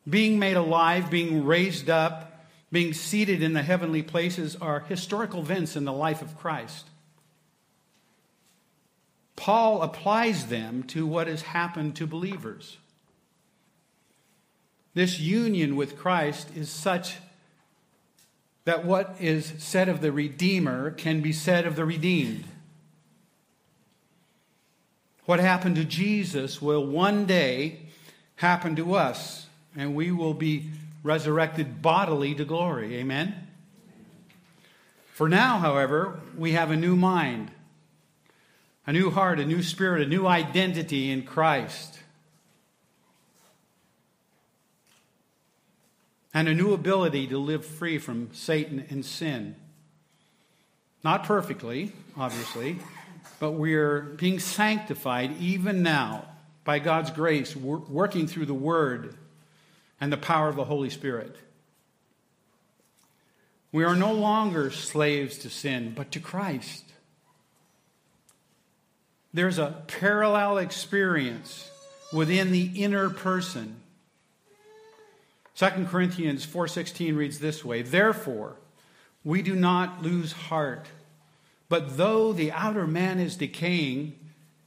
[0.09, 5.76] Being made alive, being raised up, being seated in the heavenly places are historical events
[5.76, 6.88] in the life of Christ.
[9.36, 12.78] Paul applies them to what has happened to believers.
[14.93, 17.18] This union with Christ is such
[18.66, 22.45] that what is said of the Redeemer can be said of the redeemed.
[25.26, 27.80] What happened to Jesus will one day
[28.36, 30.70] happen to us, and we will be
[31.01, 32.95] resurrected bodily to glory.
[32.97, 33.36] Amen?
[35.14, 37.51] For now, however, we have a new mind,
[38.88, 41.99] a new heart, a new spirit, a new identity in Christ.
[46.34, 49.56] And a new ability to live free from Satan and sin.
[51.04, 52.80] Not perfectly, obviously,
[53.40, 56.26] but we're being sanctified even now
[56.64, 59.16] by God's grace, working through the Word
[60.00, 61.36] and the power of the Holy Spirit.
[63.72, 66.86] We are no longer slaves to sin, but to Christ.
[69.34, 71.70] There's a parallel experience
[72.14, 73.78] within the inner person.
[75.56, 78.58] 2 Corinthians 4:16 reads this way, "Therefore,
[79.24, 80.88] we do not lose heart,
[81.70, 84.20] but though the outer man is decaying,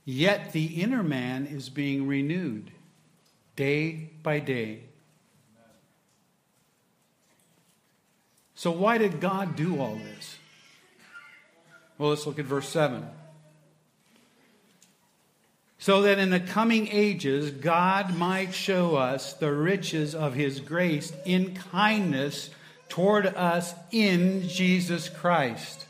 [0.05, 2.71] yet the inner man is being renewed
[3.57, 4.85] day by day."
[8.55, 10.39] So, why did God do all this?
[11.99, 13.07] Well, let's look at verse 7.
[15.87, 21.13] So that in the coming ages God might show us the riches of his grace
[21.25, 22.51] in kindness
[22.89, 25.87] toward us in Jesus Christ.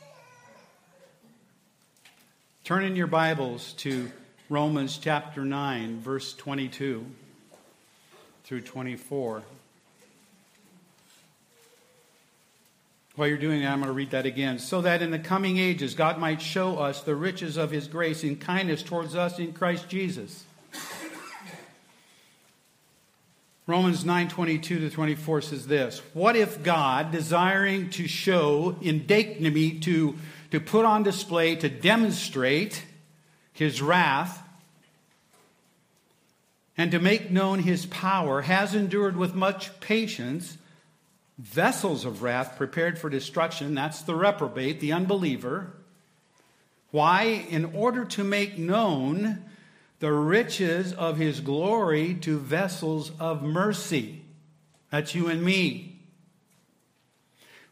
[2.63, 4.13] Turn in your Bibles to
[4.51, 7.07] Romans chapter 9, verse 22
[8.45, 9.45] through 24.
[13.17, 14.59] While you're doing that, I'm going to read that again.
[14.59, 18.23] So that in the coming ages God might show us the riches of his grace
[18.23, 20.45] and kindness towards us in Christ Jesus.
[23.67, 30.17] Romans 9:22 to 24 says this, "What if God, desiring to show indignity to
[30.51, 32.85] to put on display to demonstrate
[33.53, 34.43] his wrath
[36.77, 40.59] and to make known his power, has endured with much patience
[41.39, 43.75] vessels of wrath prepared for destruction.
[43.75, 45.73] That's the reprobate, the unbeliever.
[46.91, 47.25] Why?
[47.51, 49.45] In order to make known
[49.99, 54.23] the riches of his glory to vessels of mercy.
[54.91, 56.01] That's you and me.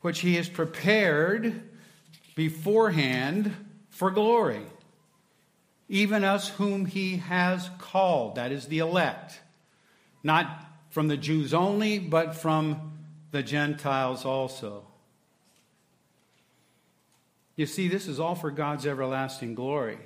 [0.01, 1.63] Which he has prepared
[2.35, 3.55] beforehand
[3.89, 4.63] for glory.
[5.89, 8.37] Even us whom he has called.
[8.37, 9.41] That is the elect.
[10.23, 12.94] Not from the Jews only, but from
[13.35, 14.85] the Gentiles also.
[17.57, 19.99] You see, this is all for God's everlasting glory.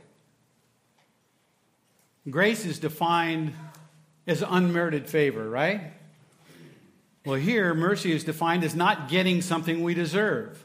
[2.28, 3.52] Grace is defined
[4.26, 5.92] as unmerited favor, right?
[7.26, 10.64] Well, here, mercy is defined as not getting something we deserve.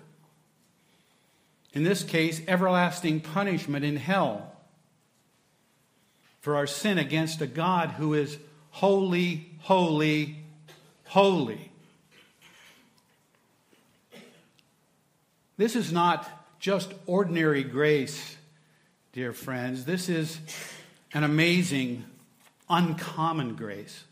[1.73, 4.55] In this case, everlasting punishment in hell
[6.39, 8.37] for our sin against a God who is
[8.69, 10.37] holy, holy,
[11.03, 11.72] holy.
[15.57, 16.27] This is not
[16.59, 18.37] just ordinary grace,
[19.11, 19.85] dear friends.
[19.85, 20.39] This is
[21.13, 22.05] an amazing,
[22.69, 24.03] uncommon grace.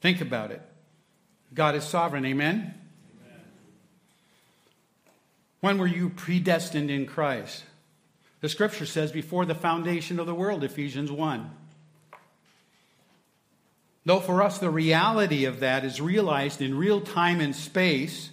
[0.00, 0.62] Think about it.
[1.54, 2.56] God is sovereign, amen?
[2.56, 3.40] amen?
[5.60, 7.64] When were you predestined in Christ?
[8.40, 11.50] The scripture says before the foundation of the world, Ephesians 1.
[14.06, 18.30] Though for us the reality of that is realized in real time and space,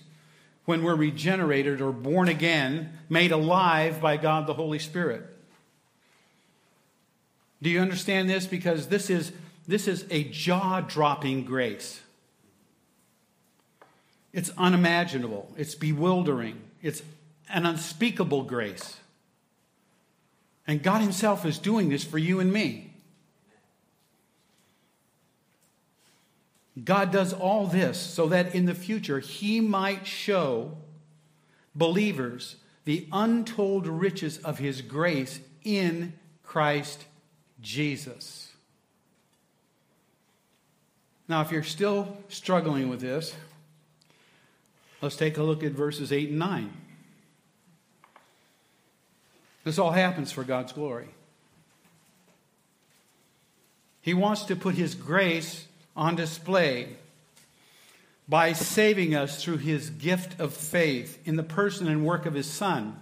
[0.68, 5.24] when we're regenerated or born again, made alive by God the Holy Spirit.
[7.62, 8.46] Do you understand this?
[8.46, 9.32] Because this is,
[9.66, 12.02] this is a jaw dropping grace.
[14.34, 17.02] It's unimaginable, it's bewildering, it's
[17.48, 18.98] an unspeakable grace.
[20.68, 22.87] And God Himself is doing this for you and me.
[26.84, 30.78] God does all this so that in the future he might show
[31.74, 36.14] believers the untold riches of his grace in
[36.44, 37.06] Christ
[37.62, 38.54] Jesus.
[41.28, 43.36] Now, if you're still struggling with this,
[45.02, 46.74] let's take a look at verses 8 and 9.
[49.66, 51.10] This all happens for God's glory.
[54.00, 55.68] He wants to put his grace
[55.98, 56.96] on display
[58.30, 62.50] by saving us through his gift of faith in the person and work of his
[62.50, 62.98] Son,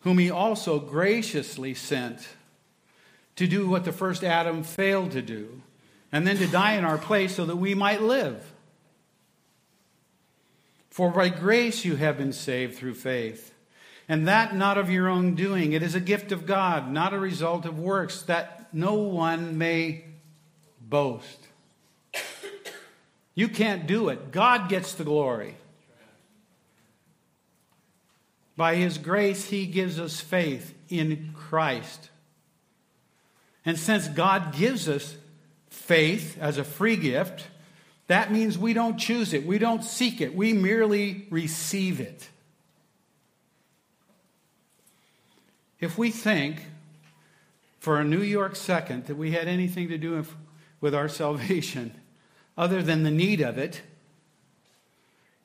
[0.00, 2.28] whom he also graciously sent
[3.36, 5.60] to do what the first Adam failed to do,
[6.10, 8.52] and then to die in our place so that we might live.
[10.88, 13.52] For by grace you have been saved through faith.
[14.08, 15.72] And that not of your own doing.
[15.72, 20.05] It is a gift of God, not a result of works, that no one may
[20.88, 21.48] boast.
[23.34, 24.32] You can't do it.
[24.32, 25.56] God gets the glory.
[28.56, 32.10] By His grace, He gives us faith in Christ.
[33.64, 35.16] And since God gives us
[35.68, 37.46] faith as a free gift,
[38.06, 42.28] that means we don't choose it, we don't seek it, we merely receive it.
[45.80, 46.62] If we think
[47.80, 50.16] for a New York second that we had anything to do
[50.80, 51.92] with our salvation
[52.56, 53.82] other than the need of it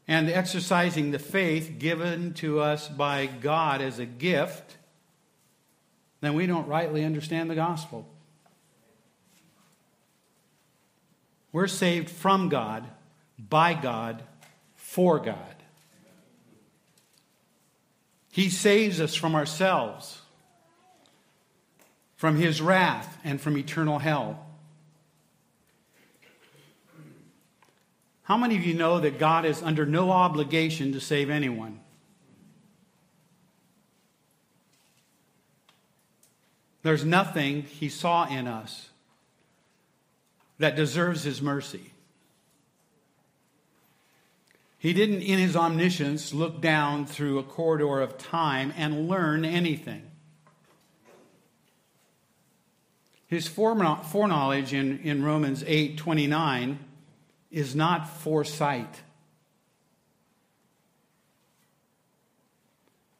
[0.07, 4.77] and exercising the faith given to us by God as a gift,
[6.19, 8.07] then we don't rightly understand the gospel.
[11.51, 12.87] We're saved from God,
[13.37, 14.23] by God,
[14.75, 15.55] for God.
[18.31, 20.21] He saves us from ourselves,
[22.15, 24.45] from his wrath, and from eternal hell.
[28.31, 31.81] How many of you know that God is under no obligation to save anyone?
[36.81, 38.87] There's nothing he saw in us
[40.59, 41.91] that deserves his mercy.
[44.79, 50.03] He didn't, in his omniscience, look down through a corridor of time and learn anything.
[53.27, 56.79] His foreknowledge in, in Romans 8 29
[57.51, 59.01] is not foresight.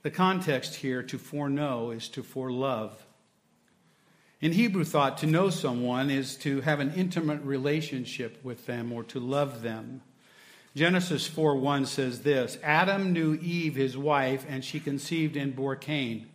[0.04, 2.94] The context here to foreknow is to forelove.
[4.40, 9.04] In Hebrew thought, to know someone is to have an intimate relationship with them or
[9.04, 10.02] to love them.
[10.76, 15.76] Genesis 4 1 says this Adam knew Eve, his wife, and she conceived and bore
[15.76, 16.28] Cain.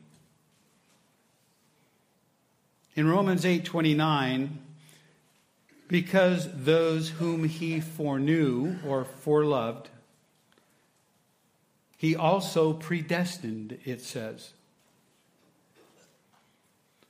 [2.94, 4.58] In Romans 8 29,
[5.88, 9.86] because those whom he foreknew or foreloved,
[11.96, 14.52] he also predestined, it says.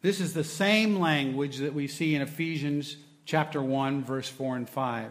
[0.03, 4.69] This is the same language that we see in Ephesians chapter 1 verse 4 and
[4.69, 5.11] 5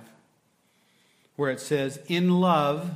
[1.36, 2.92] where it says in love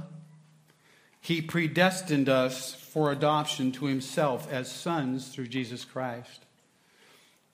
[1.20, 6.45] he predestined us for adoption to himself as sons through Jesus Christ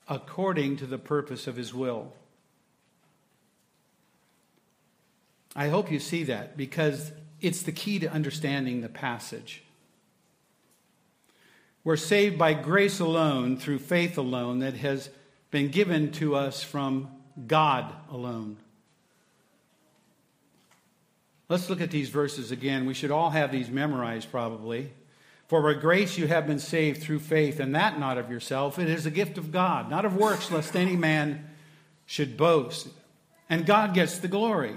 [0.08, 2.12] according to the purpose of his will.
[5.56, 9.62] I hope you see that because it's the key to understanding the passage.
[11.82, 15.08] We're saved by grace alone, through faith alone, that has
[15.50, 17.08] been given to us from
[17.46, 18.58] God alone.
[21.48, 22.84] Let's look at these verses again.
[22.84, 24.92] We should all have these memorized, probably.
[25.46, 28.78] For by grace you have been saved through faith, and that not of yourself.
[28.78, 31.48] It is a gift of God, not of works, lest any man
[32.04, 32.88] should boast.
[33.48, 34.76] And God gets the glory.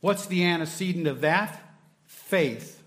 [0.00, 1.60] What's the antecedent of that?
[2.06, 2.82] Faith.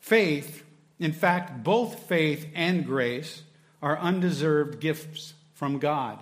[0.00, 0.62] Faith,
[1.00, 3.42] in fact, both faith and grace
[3.82, 6.18] are undeserved gifts from God.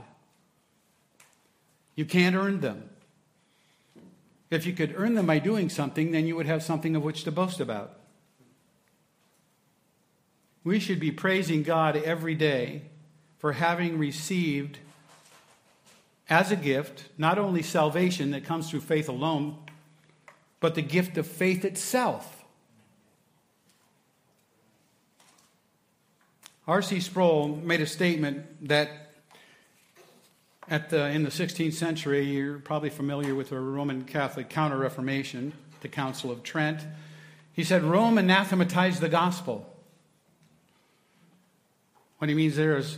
[1.95, 2.91] You can't earn them.
[4.51, 7.25] If you could earn them by doing something, then you would have something of which
[7.25, 7.99] to boast about.
[10.63, 12.83] We should be praising God every day
[13.39, 14.79] for having received
[16.29, 19.57] as a gift not only salvation that comes through faith alone,
[20.61, 22.45] but the gift of faith itself.
[26.67, 27.01] R.C.
[27.01, 28.89] Sproul made a statement that
[30.69, 35.53] at the, in the 16th century, you're probably familiar with the Roman Catholic Counter Reformation,
[35.83, 36.81] the Council of Trent.
[37.53, 39.71] He said, Rome anathematized the gospel.
[42.17, 42.97] What he means there is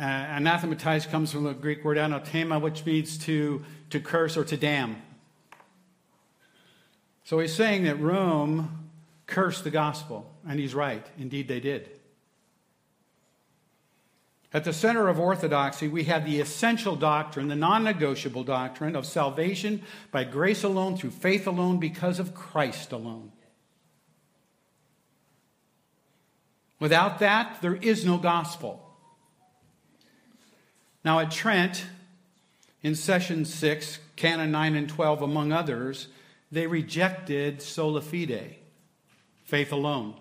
[0.00, 4.56] uh, anathematized comes from the Greek word anathema, which means to, to curse or to
[4.56, 4.96] damn.
[7.24, 8.90] So he's saying that Rome
[9.26, 11.06] cursed the gospel, and he's right.
[11.18, 11.90] Indeed, they did.
[14.52, 19.06] At the center of orthodoxy, we have the essential doctrine, the non negotiable doctrine of
[19.06, 23.32] salvation by grace alone, through faith alone, because of Christ alone.
[26.80, 28.89] Without that, there is no gospel.
[31.04, 31.86] Now, at Trent,
[32.82, 36.08] in session 6, canon 9 and 12, among others,
[36.52, 38.56] they rejected sola fide,
[39.44, 40.14] faith alone.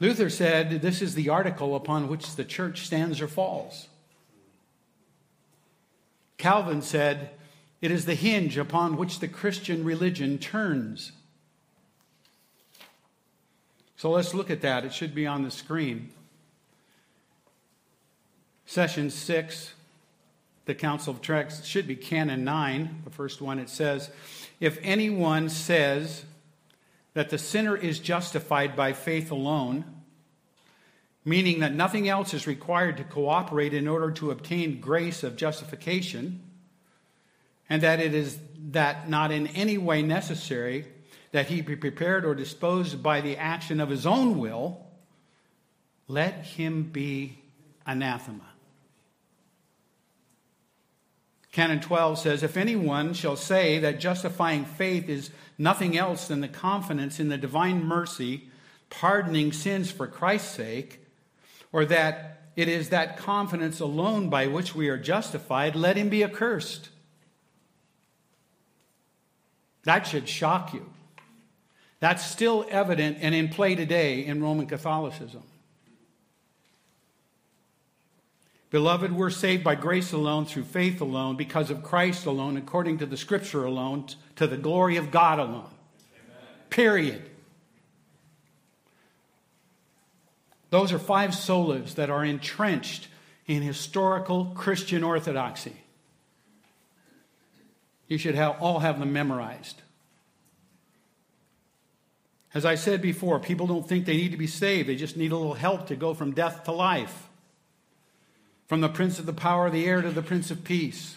[0.00, 3.88] Luther said this is the article upon which the church stands or falls.
[6.38, 7.30] Calvin said
[7.82, 11.12] it is the hinge upon which the Christian religion turns.
[13.96, 14.86] So let's look at that.
[14.86, 16.10] It should be on the screen.
[18.70, 19.74] Session 6,
[20.66, 23.58] the Council of Trent, should be Canon 9, the first one.
[23.58, 24.10] It says,
[24.60, 26.24] If anyone says
[27.14, 29.84] that the sinner is justified by faith alone,
[31.24, 36.40] meaning that nothing else is required to cooperate in order to obtain grace of justification,
[37.68, 40.86] and that it is that not in any way necessary
[41.32, 44.86] that he be prepared or disposed by the action of his own will,
[46.06, 47.36] let him be
[47.84, 48.49] anathema.
[51.52, 56.48] Canon 12 says, If anyone shall say that justifying faith is nothing else than the
[56.48, 58.48] confidence in the divine mercy,
[58.88, 61.04] pardoning sins for Christ's sake,
[61.72, 66.22] or that it is that confidence alone by which we are justified, let him be
[66.22, 66.88] accursed.
[69.84, 70.90] That should shock you.
[72.00, 75.42] That's still evident and in play today in Roman Catholicism.
[78.70, 83.06] Beloved, we're saved by grace alone, through faith alone, because of Christ alone, according to
[83.06, 84.06] the Scripture alone,
[84.36, 85.70] to the glory of God alone.
[86.14, 86.38] Amen.
[86.70, 87.30] Period.
[90.70, 93.08] Those are five solas that are entrenched
[93.48, 95.76] in historical Christian orthodoxy.
[98.06, 99.82] You should have, all have them memorized.
[102.54, 105.32] As I said before, people don't think they need to be saved, they just need
[105.32, 107.29] a little help to go from death to life.
[108.70, 111.16] From the prince of the power of the air to the prince of peace.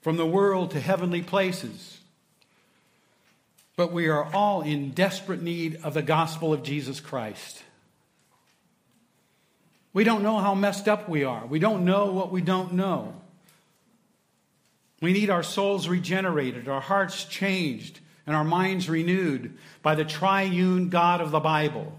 [0.00, 1.98] From the world to heavenly places.
[3.76, 7.62] But we are all in desperate need of the gospel of Jesus Christ.
[9.92, 11.44] We don't know how messed up we are.
[11.44, 13.14] We don't know what we don't know.
[15.02, 20.88] We need our souls regenerated, our hearts changed, and our minds renewed by the triune
[20.88, 21.98] God of the Bible.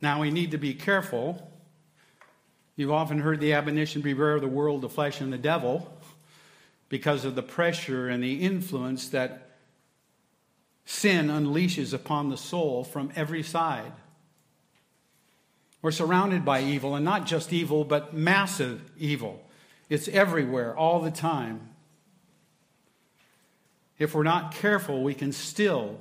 [0.00, 1.50] Now, we need to be careful.
[2.76, 5.92] You've often heard the admonition beware of the world, the flesh, and the devil
[6.88, 9.50] because of the pressure and the influence that
[10.84, 13.92] sin unleashes upon the soul from every side.
[15.82, 19.44] We're surrounded by evil, and not just evil, but massive evil.
[19.88, 21.74] It's everywhere, all the time
[23.98, 26.00] if we're not careful, we can still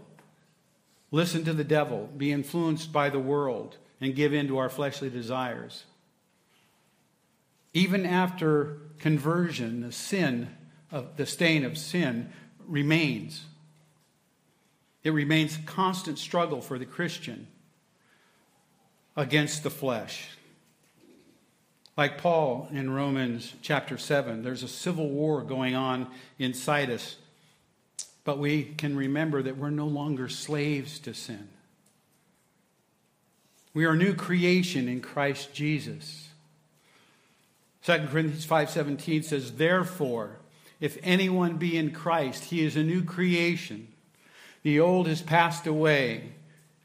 [1.12, 5.10] listen to the devil, be influenced by the world, and give in to our fleshly
[5.10, 5.84] desires.
[7.74, 10.50] Even after conversion, the sin
[10.92, 12.32] of the stain of sin
[12.68, 13.46] remains.
[15.04, 17.48] It remains a constant struggle for the Christian
[19.16, 20.28] against the flesh.
[21.98, 26.08] Like Paul in Romans chapter 7, there's a civil war going on
[26.40, 27.18] inside us
[28.24, 31.50] but we can remember that we're no longer slaves to sin.
[33.74, 36.30] We are a new creation in Christ Jesus.
[37.84, 40.40] 2 Corinthians 5:17 says, "Therefore,
[40.80, 43.88] if anyone be in Christ, he is a new creation.
[44.64, 46.34] The old has passed away;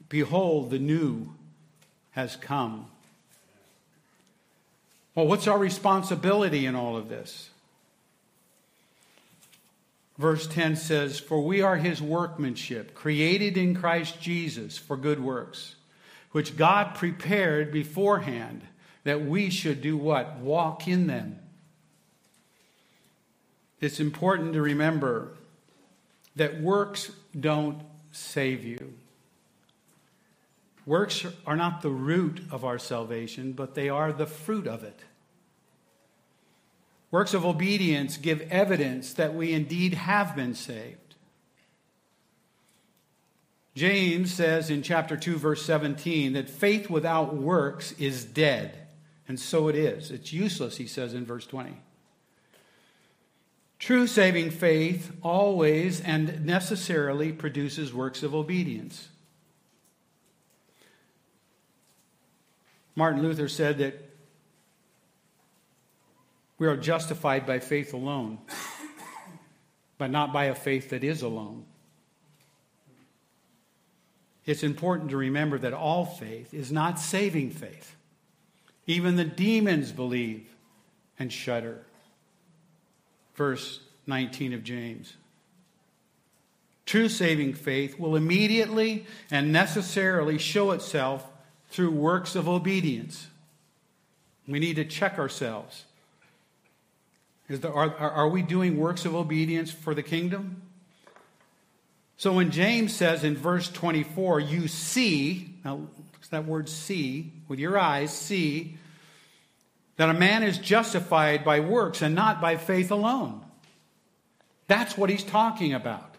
[0.09, 1.35] behold, the new
[2.13, 2.91] has come."
[5.15, 7.51] Well, what's our responsibility in all of this?
[10.19, 15.77] verse 10 says, For we are his workmanship, created in Christ Jesus for good works,
[16.33, 18.63] which God prepared beforehand
[19.09, 20.37] that we should do what?
[20.37, 21.39] Walk in them.
[23.81, 25.33] It's important to remember
[26.37, 27.81] that works don't
[28.13, 28.93] save you.
[30.85, 35.01] Works are not the root of our salvation, but they are the fruit of it.
[37.11, 41.15] Works of obedience give evidence that we indeed have been saved.
[43.75, 48.85] James says in chapter 2, verse 17, that faith without works is dead.
[49.29, 50.11] And so it is.
[50.11, 51.77] It's useless, he says in verse 20.
[53.79, 59.09] True saving faith always and necessarily produces works of obedience.
[62.97, 64.09] Martin Luther said that
[66.59, 68.39] we are justified by faith alone,
[69.97, 71.65] but not by a faith that is alone.
[74.45, 77.95] It's important to remember that all faith is not saving faith.
[78.89, 80.49] Even the demons believe
[81.19, 81.85] and shudder.
[83.37, 85.13] Verse 19 of James.
[86.87, 91.31] True saving faith will immediately and necessarily show itself
[91.69, 93.27] through works of obedience.
[94.49, 95.85] We need to check ourselves.
[97.51, 100.63] Is the, are, are we doing works of obedience for the kingdom?
[102.17, 105.89] So when James says in verse 24, you see, now
[106.29, 108.77] that word see, with your eyes, see,
[109.97, 113.45] that a man is justified by works and not by faith alone.
[114.67, 116.15] That's what he's talking about.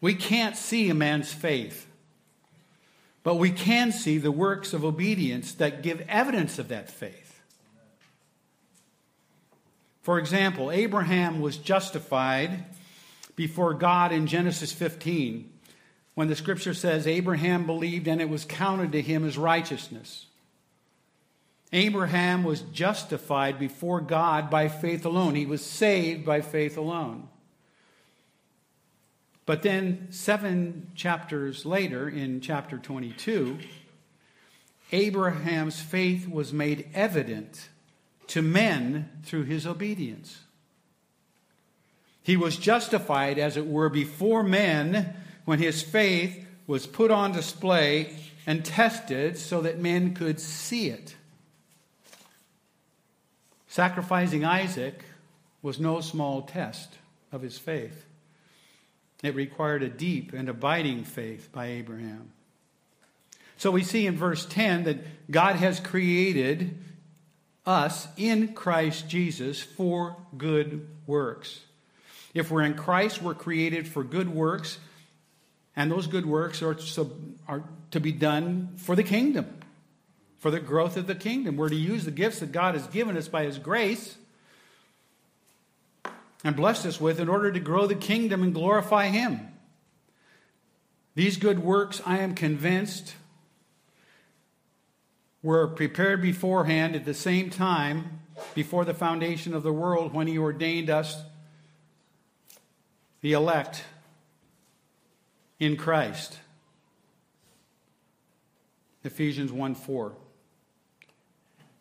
[0.00, 1.86] We can't see a man's faith.
[3.22, 7.40] But we can see the works of obedience that give evidence of that faith.
[10.02, 12.64] For example, Abraham was justified
[13.36, 15.52] before God in Genesis 15
[16.18, 20.26] when the scripture says Abraham believed and it was counted to him as righteousness.
[21.72, 25.36] Abraham was justified before God by faith alone.
[25.36, 27.28] He was saved by faith alone.
[29.46, 33.56] But then, seven chapters later, in chapter 22,
[34.90, 37.68] Abraham's faith was made evident
[38.26, 40.40] to men through his obedience.
[42.24, 45.14] He was justified, as it were, before men
[45.48, 48.14] when his faith was put on display
[48.46, 51.16] and tested so that men could see it.
[53.66, 55.06] Sacrificing Isaac
[55.62, 56.92] was no small test
[57.32, 58.04] of his faith.
[59.22, 62.30] It required a deep and abiding faith by Abraham.
[63.56, 66.76] So we see in verse 10 that God has created
[67.64, 71.60] us in Christ Jesus for good works.
[72.34, 74.78] If we're in Christ, we're created for good works,
[75.78, 77.08] and those good works are to,
[77.46, 77.62] are
[77.92, 79.46] to be done for the kingdom,
[80.40, 81.56] for the growth of the kingdom.
[81.56, 84.18] We're to use the gifts that God has given us by His grace
[86.42, 89.52] and blessed us with in order to grow the kingdom and glorify Him.
[91.14, 93.14] These good works, I am convinced,
[95.44, 98.22] were prepared beforehand at the same time
[98.56, 101.22] before the foundation of the world when He ordained us,
[103.20, 103.84] the elect,
[105.58, 106.38] in Christ.
[109.04, 110.12] Ephesians 1 4.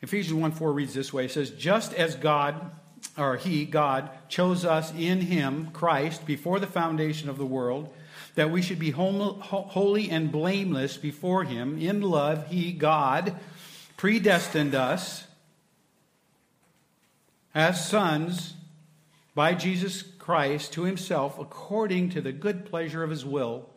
[0.02, 2.72] Ephesians 1 4 reads this way It says, Just as God
[3.18, 7.94] or he, God, chose us in him, Christ, before the foundation of the world,
[8.36, 11.80] that we should be holy and blameless before him.
[11.80, 13.36] In love, he, God,
[13.96, 15.26] predestined us
[17.56, 18.54] as sons
[19.34, 23.70] by Jesus Christ to himself according to the good pleasure of his will,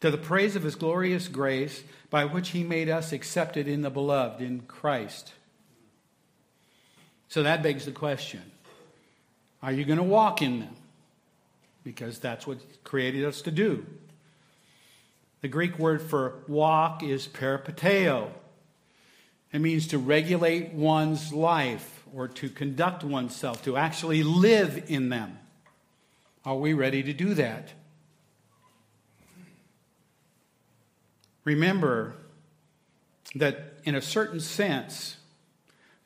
[0.00, 3.90] to the praise of his glorious grace, by which he made us accepted in the
[3.90, 5.32] beloved, in Christ.
[7.28, 8.42] So that begs the question
[9.62, 10.74] are you going to walk in them?
[11.84, 13.86] Because that's what created us to do.
[15.40, 18.30] The Greek word for walk is peripateo.
[19.52, 25.38] It means to regulate one's life or to conduct oneself, to actually live in them.
[26.46, 27.72] Are we ready to do that?
[31.42, 32.14] Remember
[33.34, 35.16] that in a certain sense,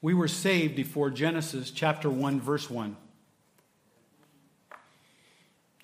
[0.00, 2.96] we were saved before Genesis chapter 1, verse 1.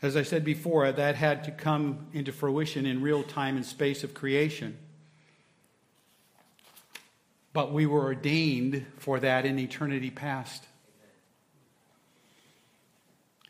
[0.00, 4.02] As I said before, that had to come into fruition in real time and space
[4.04, 4.78] of creation.
[7.52, 10.64] But we were ordained for that in eternity past.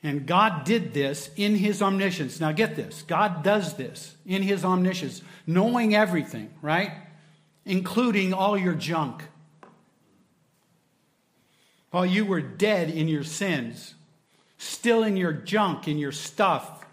[0.02, 2.40] And God did this in His omniscience.
[2.40, 6.92] Now get this God does this in His omniscience, knowing everything, right?
[7.64, 9.24] Including all your junk.
[11.90, 13.94] While you were dead in your sins,
[14.58, 16.84] still in your junk, in your stuff.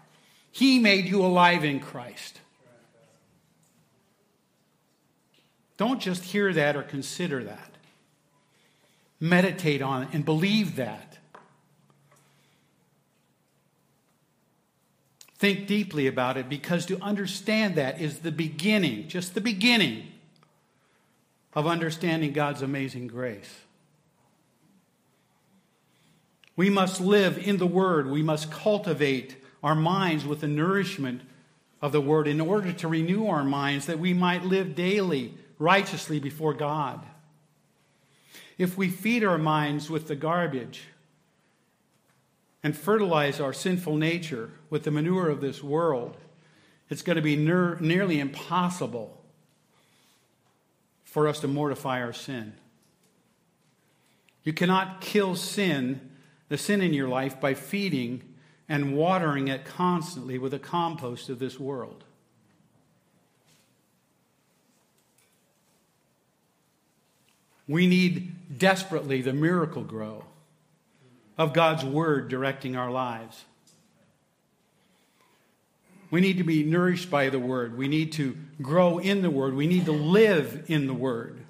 [0.50, 2.40] He made you alive in Christ.
[5.76, 7.70] Don't just hear that or consider that.
[9.18, 11.18] Meditate on it and believe that.
[15.36, 20.06] Think deeply about it because to understand that is the beginning, just the beginning
[21.54, 23.52] of understanding God's amazing grace.
[26.56, 28.08] We must live in the Word.
[28.08, 31.22] We must cultivate our minds with the nourishment
[31.82, 36.20] of the Word in order to renew our minds that we might live daily righteously
[36.20, 37.04] before God.
[38.56, 40.82] If we feed our minds with the garbage
[42.64, 46.16] and fertilize our sinful nature with the manure of this world,
[46.88, 49.22] it's going to be nearly impossible
[51.04, 52.54] for us to mortify our sin.
[54.42, 56.10] You cannot kill sin
[56.48, 58.22] the sin in your life by feeding
[58.68, 62.04] and watering it constantly with the compost of this world.
[67.68, 70.24] We need desperately the Miracle-Gro
[71.36, 73.44] of God's Word directing our lives.
[76.10, 77.76] We need to be nourished by the Word.
[77.76, 79.54] We need to grow in the Word.
[79.54, 81.44] We need to live in the Word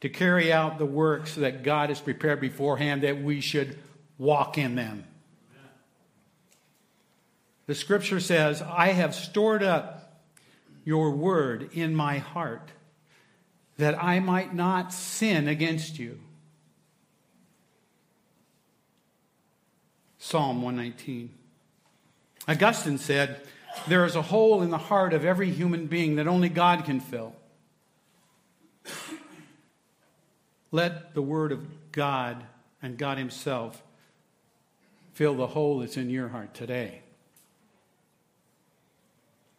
[0.00, 3.78] to carry out the works that God has prepared beforehand that we should
[4.18, 5.04] walk in them.
[7.66, 10.22] The scripture says, I have stored up
[10.84, 12.70] your word in my heart,
[13.78, 16.20] that I might not sin against you.
[20.24, 21.28] Psalm 119.
[22.48, 23.42] Augustine said,
[23.86, 26.98] There is a hole in the heart of every human being that only God can
[26.98, 27.36] fill.
[30.72, 32.42] Let the Word of God
[32.80, 33.82] and God Himself
[35.12, 37.02] fill the hole that's in your heart today.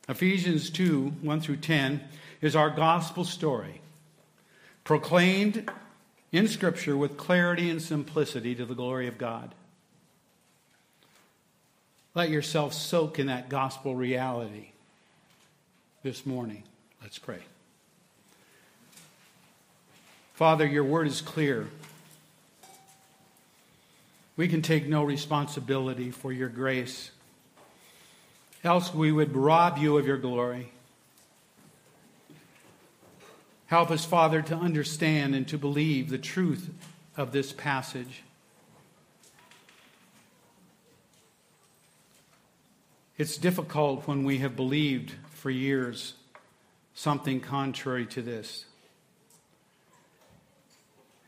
[0.10, 2.02] Ephesians 2 1 through 10
[2.42, 3.82] is our gospel story,
[4.84, 5.70] proclaimed
[6.32, 9.54] in Scripture with clarity and simplicity to the glory of God.
[12.16, 14.70] Let yourself soak in that gospel reality
[16.02, 16.64] this morning.
[17.02, 17.40] Let's pray.
[20.34, 21.68] Father, your word is clear.
[24.38, 27.12] We can take no responsibility for your grace,
[28.64, 30.72] else we would rob you of your glory.
[33.68, 36.70] Help us, Father, to understand and to believe the truth
[37.18, 38.24] of this passage.
[43.18, 46.16] It's difficult when we have believed for years
[46.94, 48.66] something contrary to this.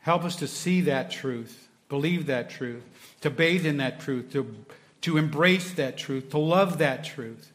[0.00, 2.82] Help us to see that truth, believe that truth,
[3.20, 4.54] to bathe in that truth, to,
[5.02, 7.52] to embrace that truth, to love that truth.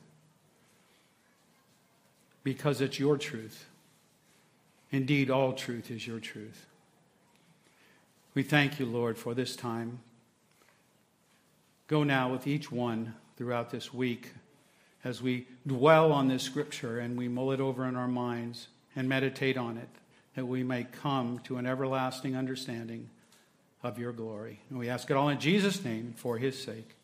[2.43, 3.65] Because it's your truth.
[4.91, 6.65] Indeed, all truth is your truth.
[8.35, 9.99] We thank you, Lord, for this time.
[11.87, 14.31] Go now with each one throughout this week
[15.03, 19.09] as we dwell on this scripture and we mull it over in our minds and
[19.09, 19.89] meditate on it
[20.35, 23.09] that we may come to an everlasting understanding
[23.83, 24.59] of your glory.
[24.69, 26.95] And we ask it all in Jesus' name for his sake.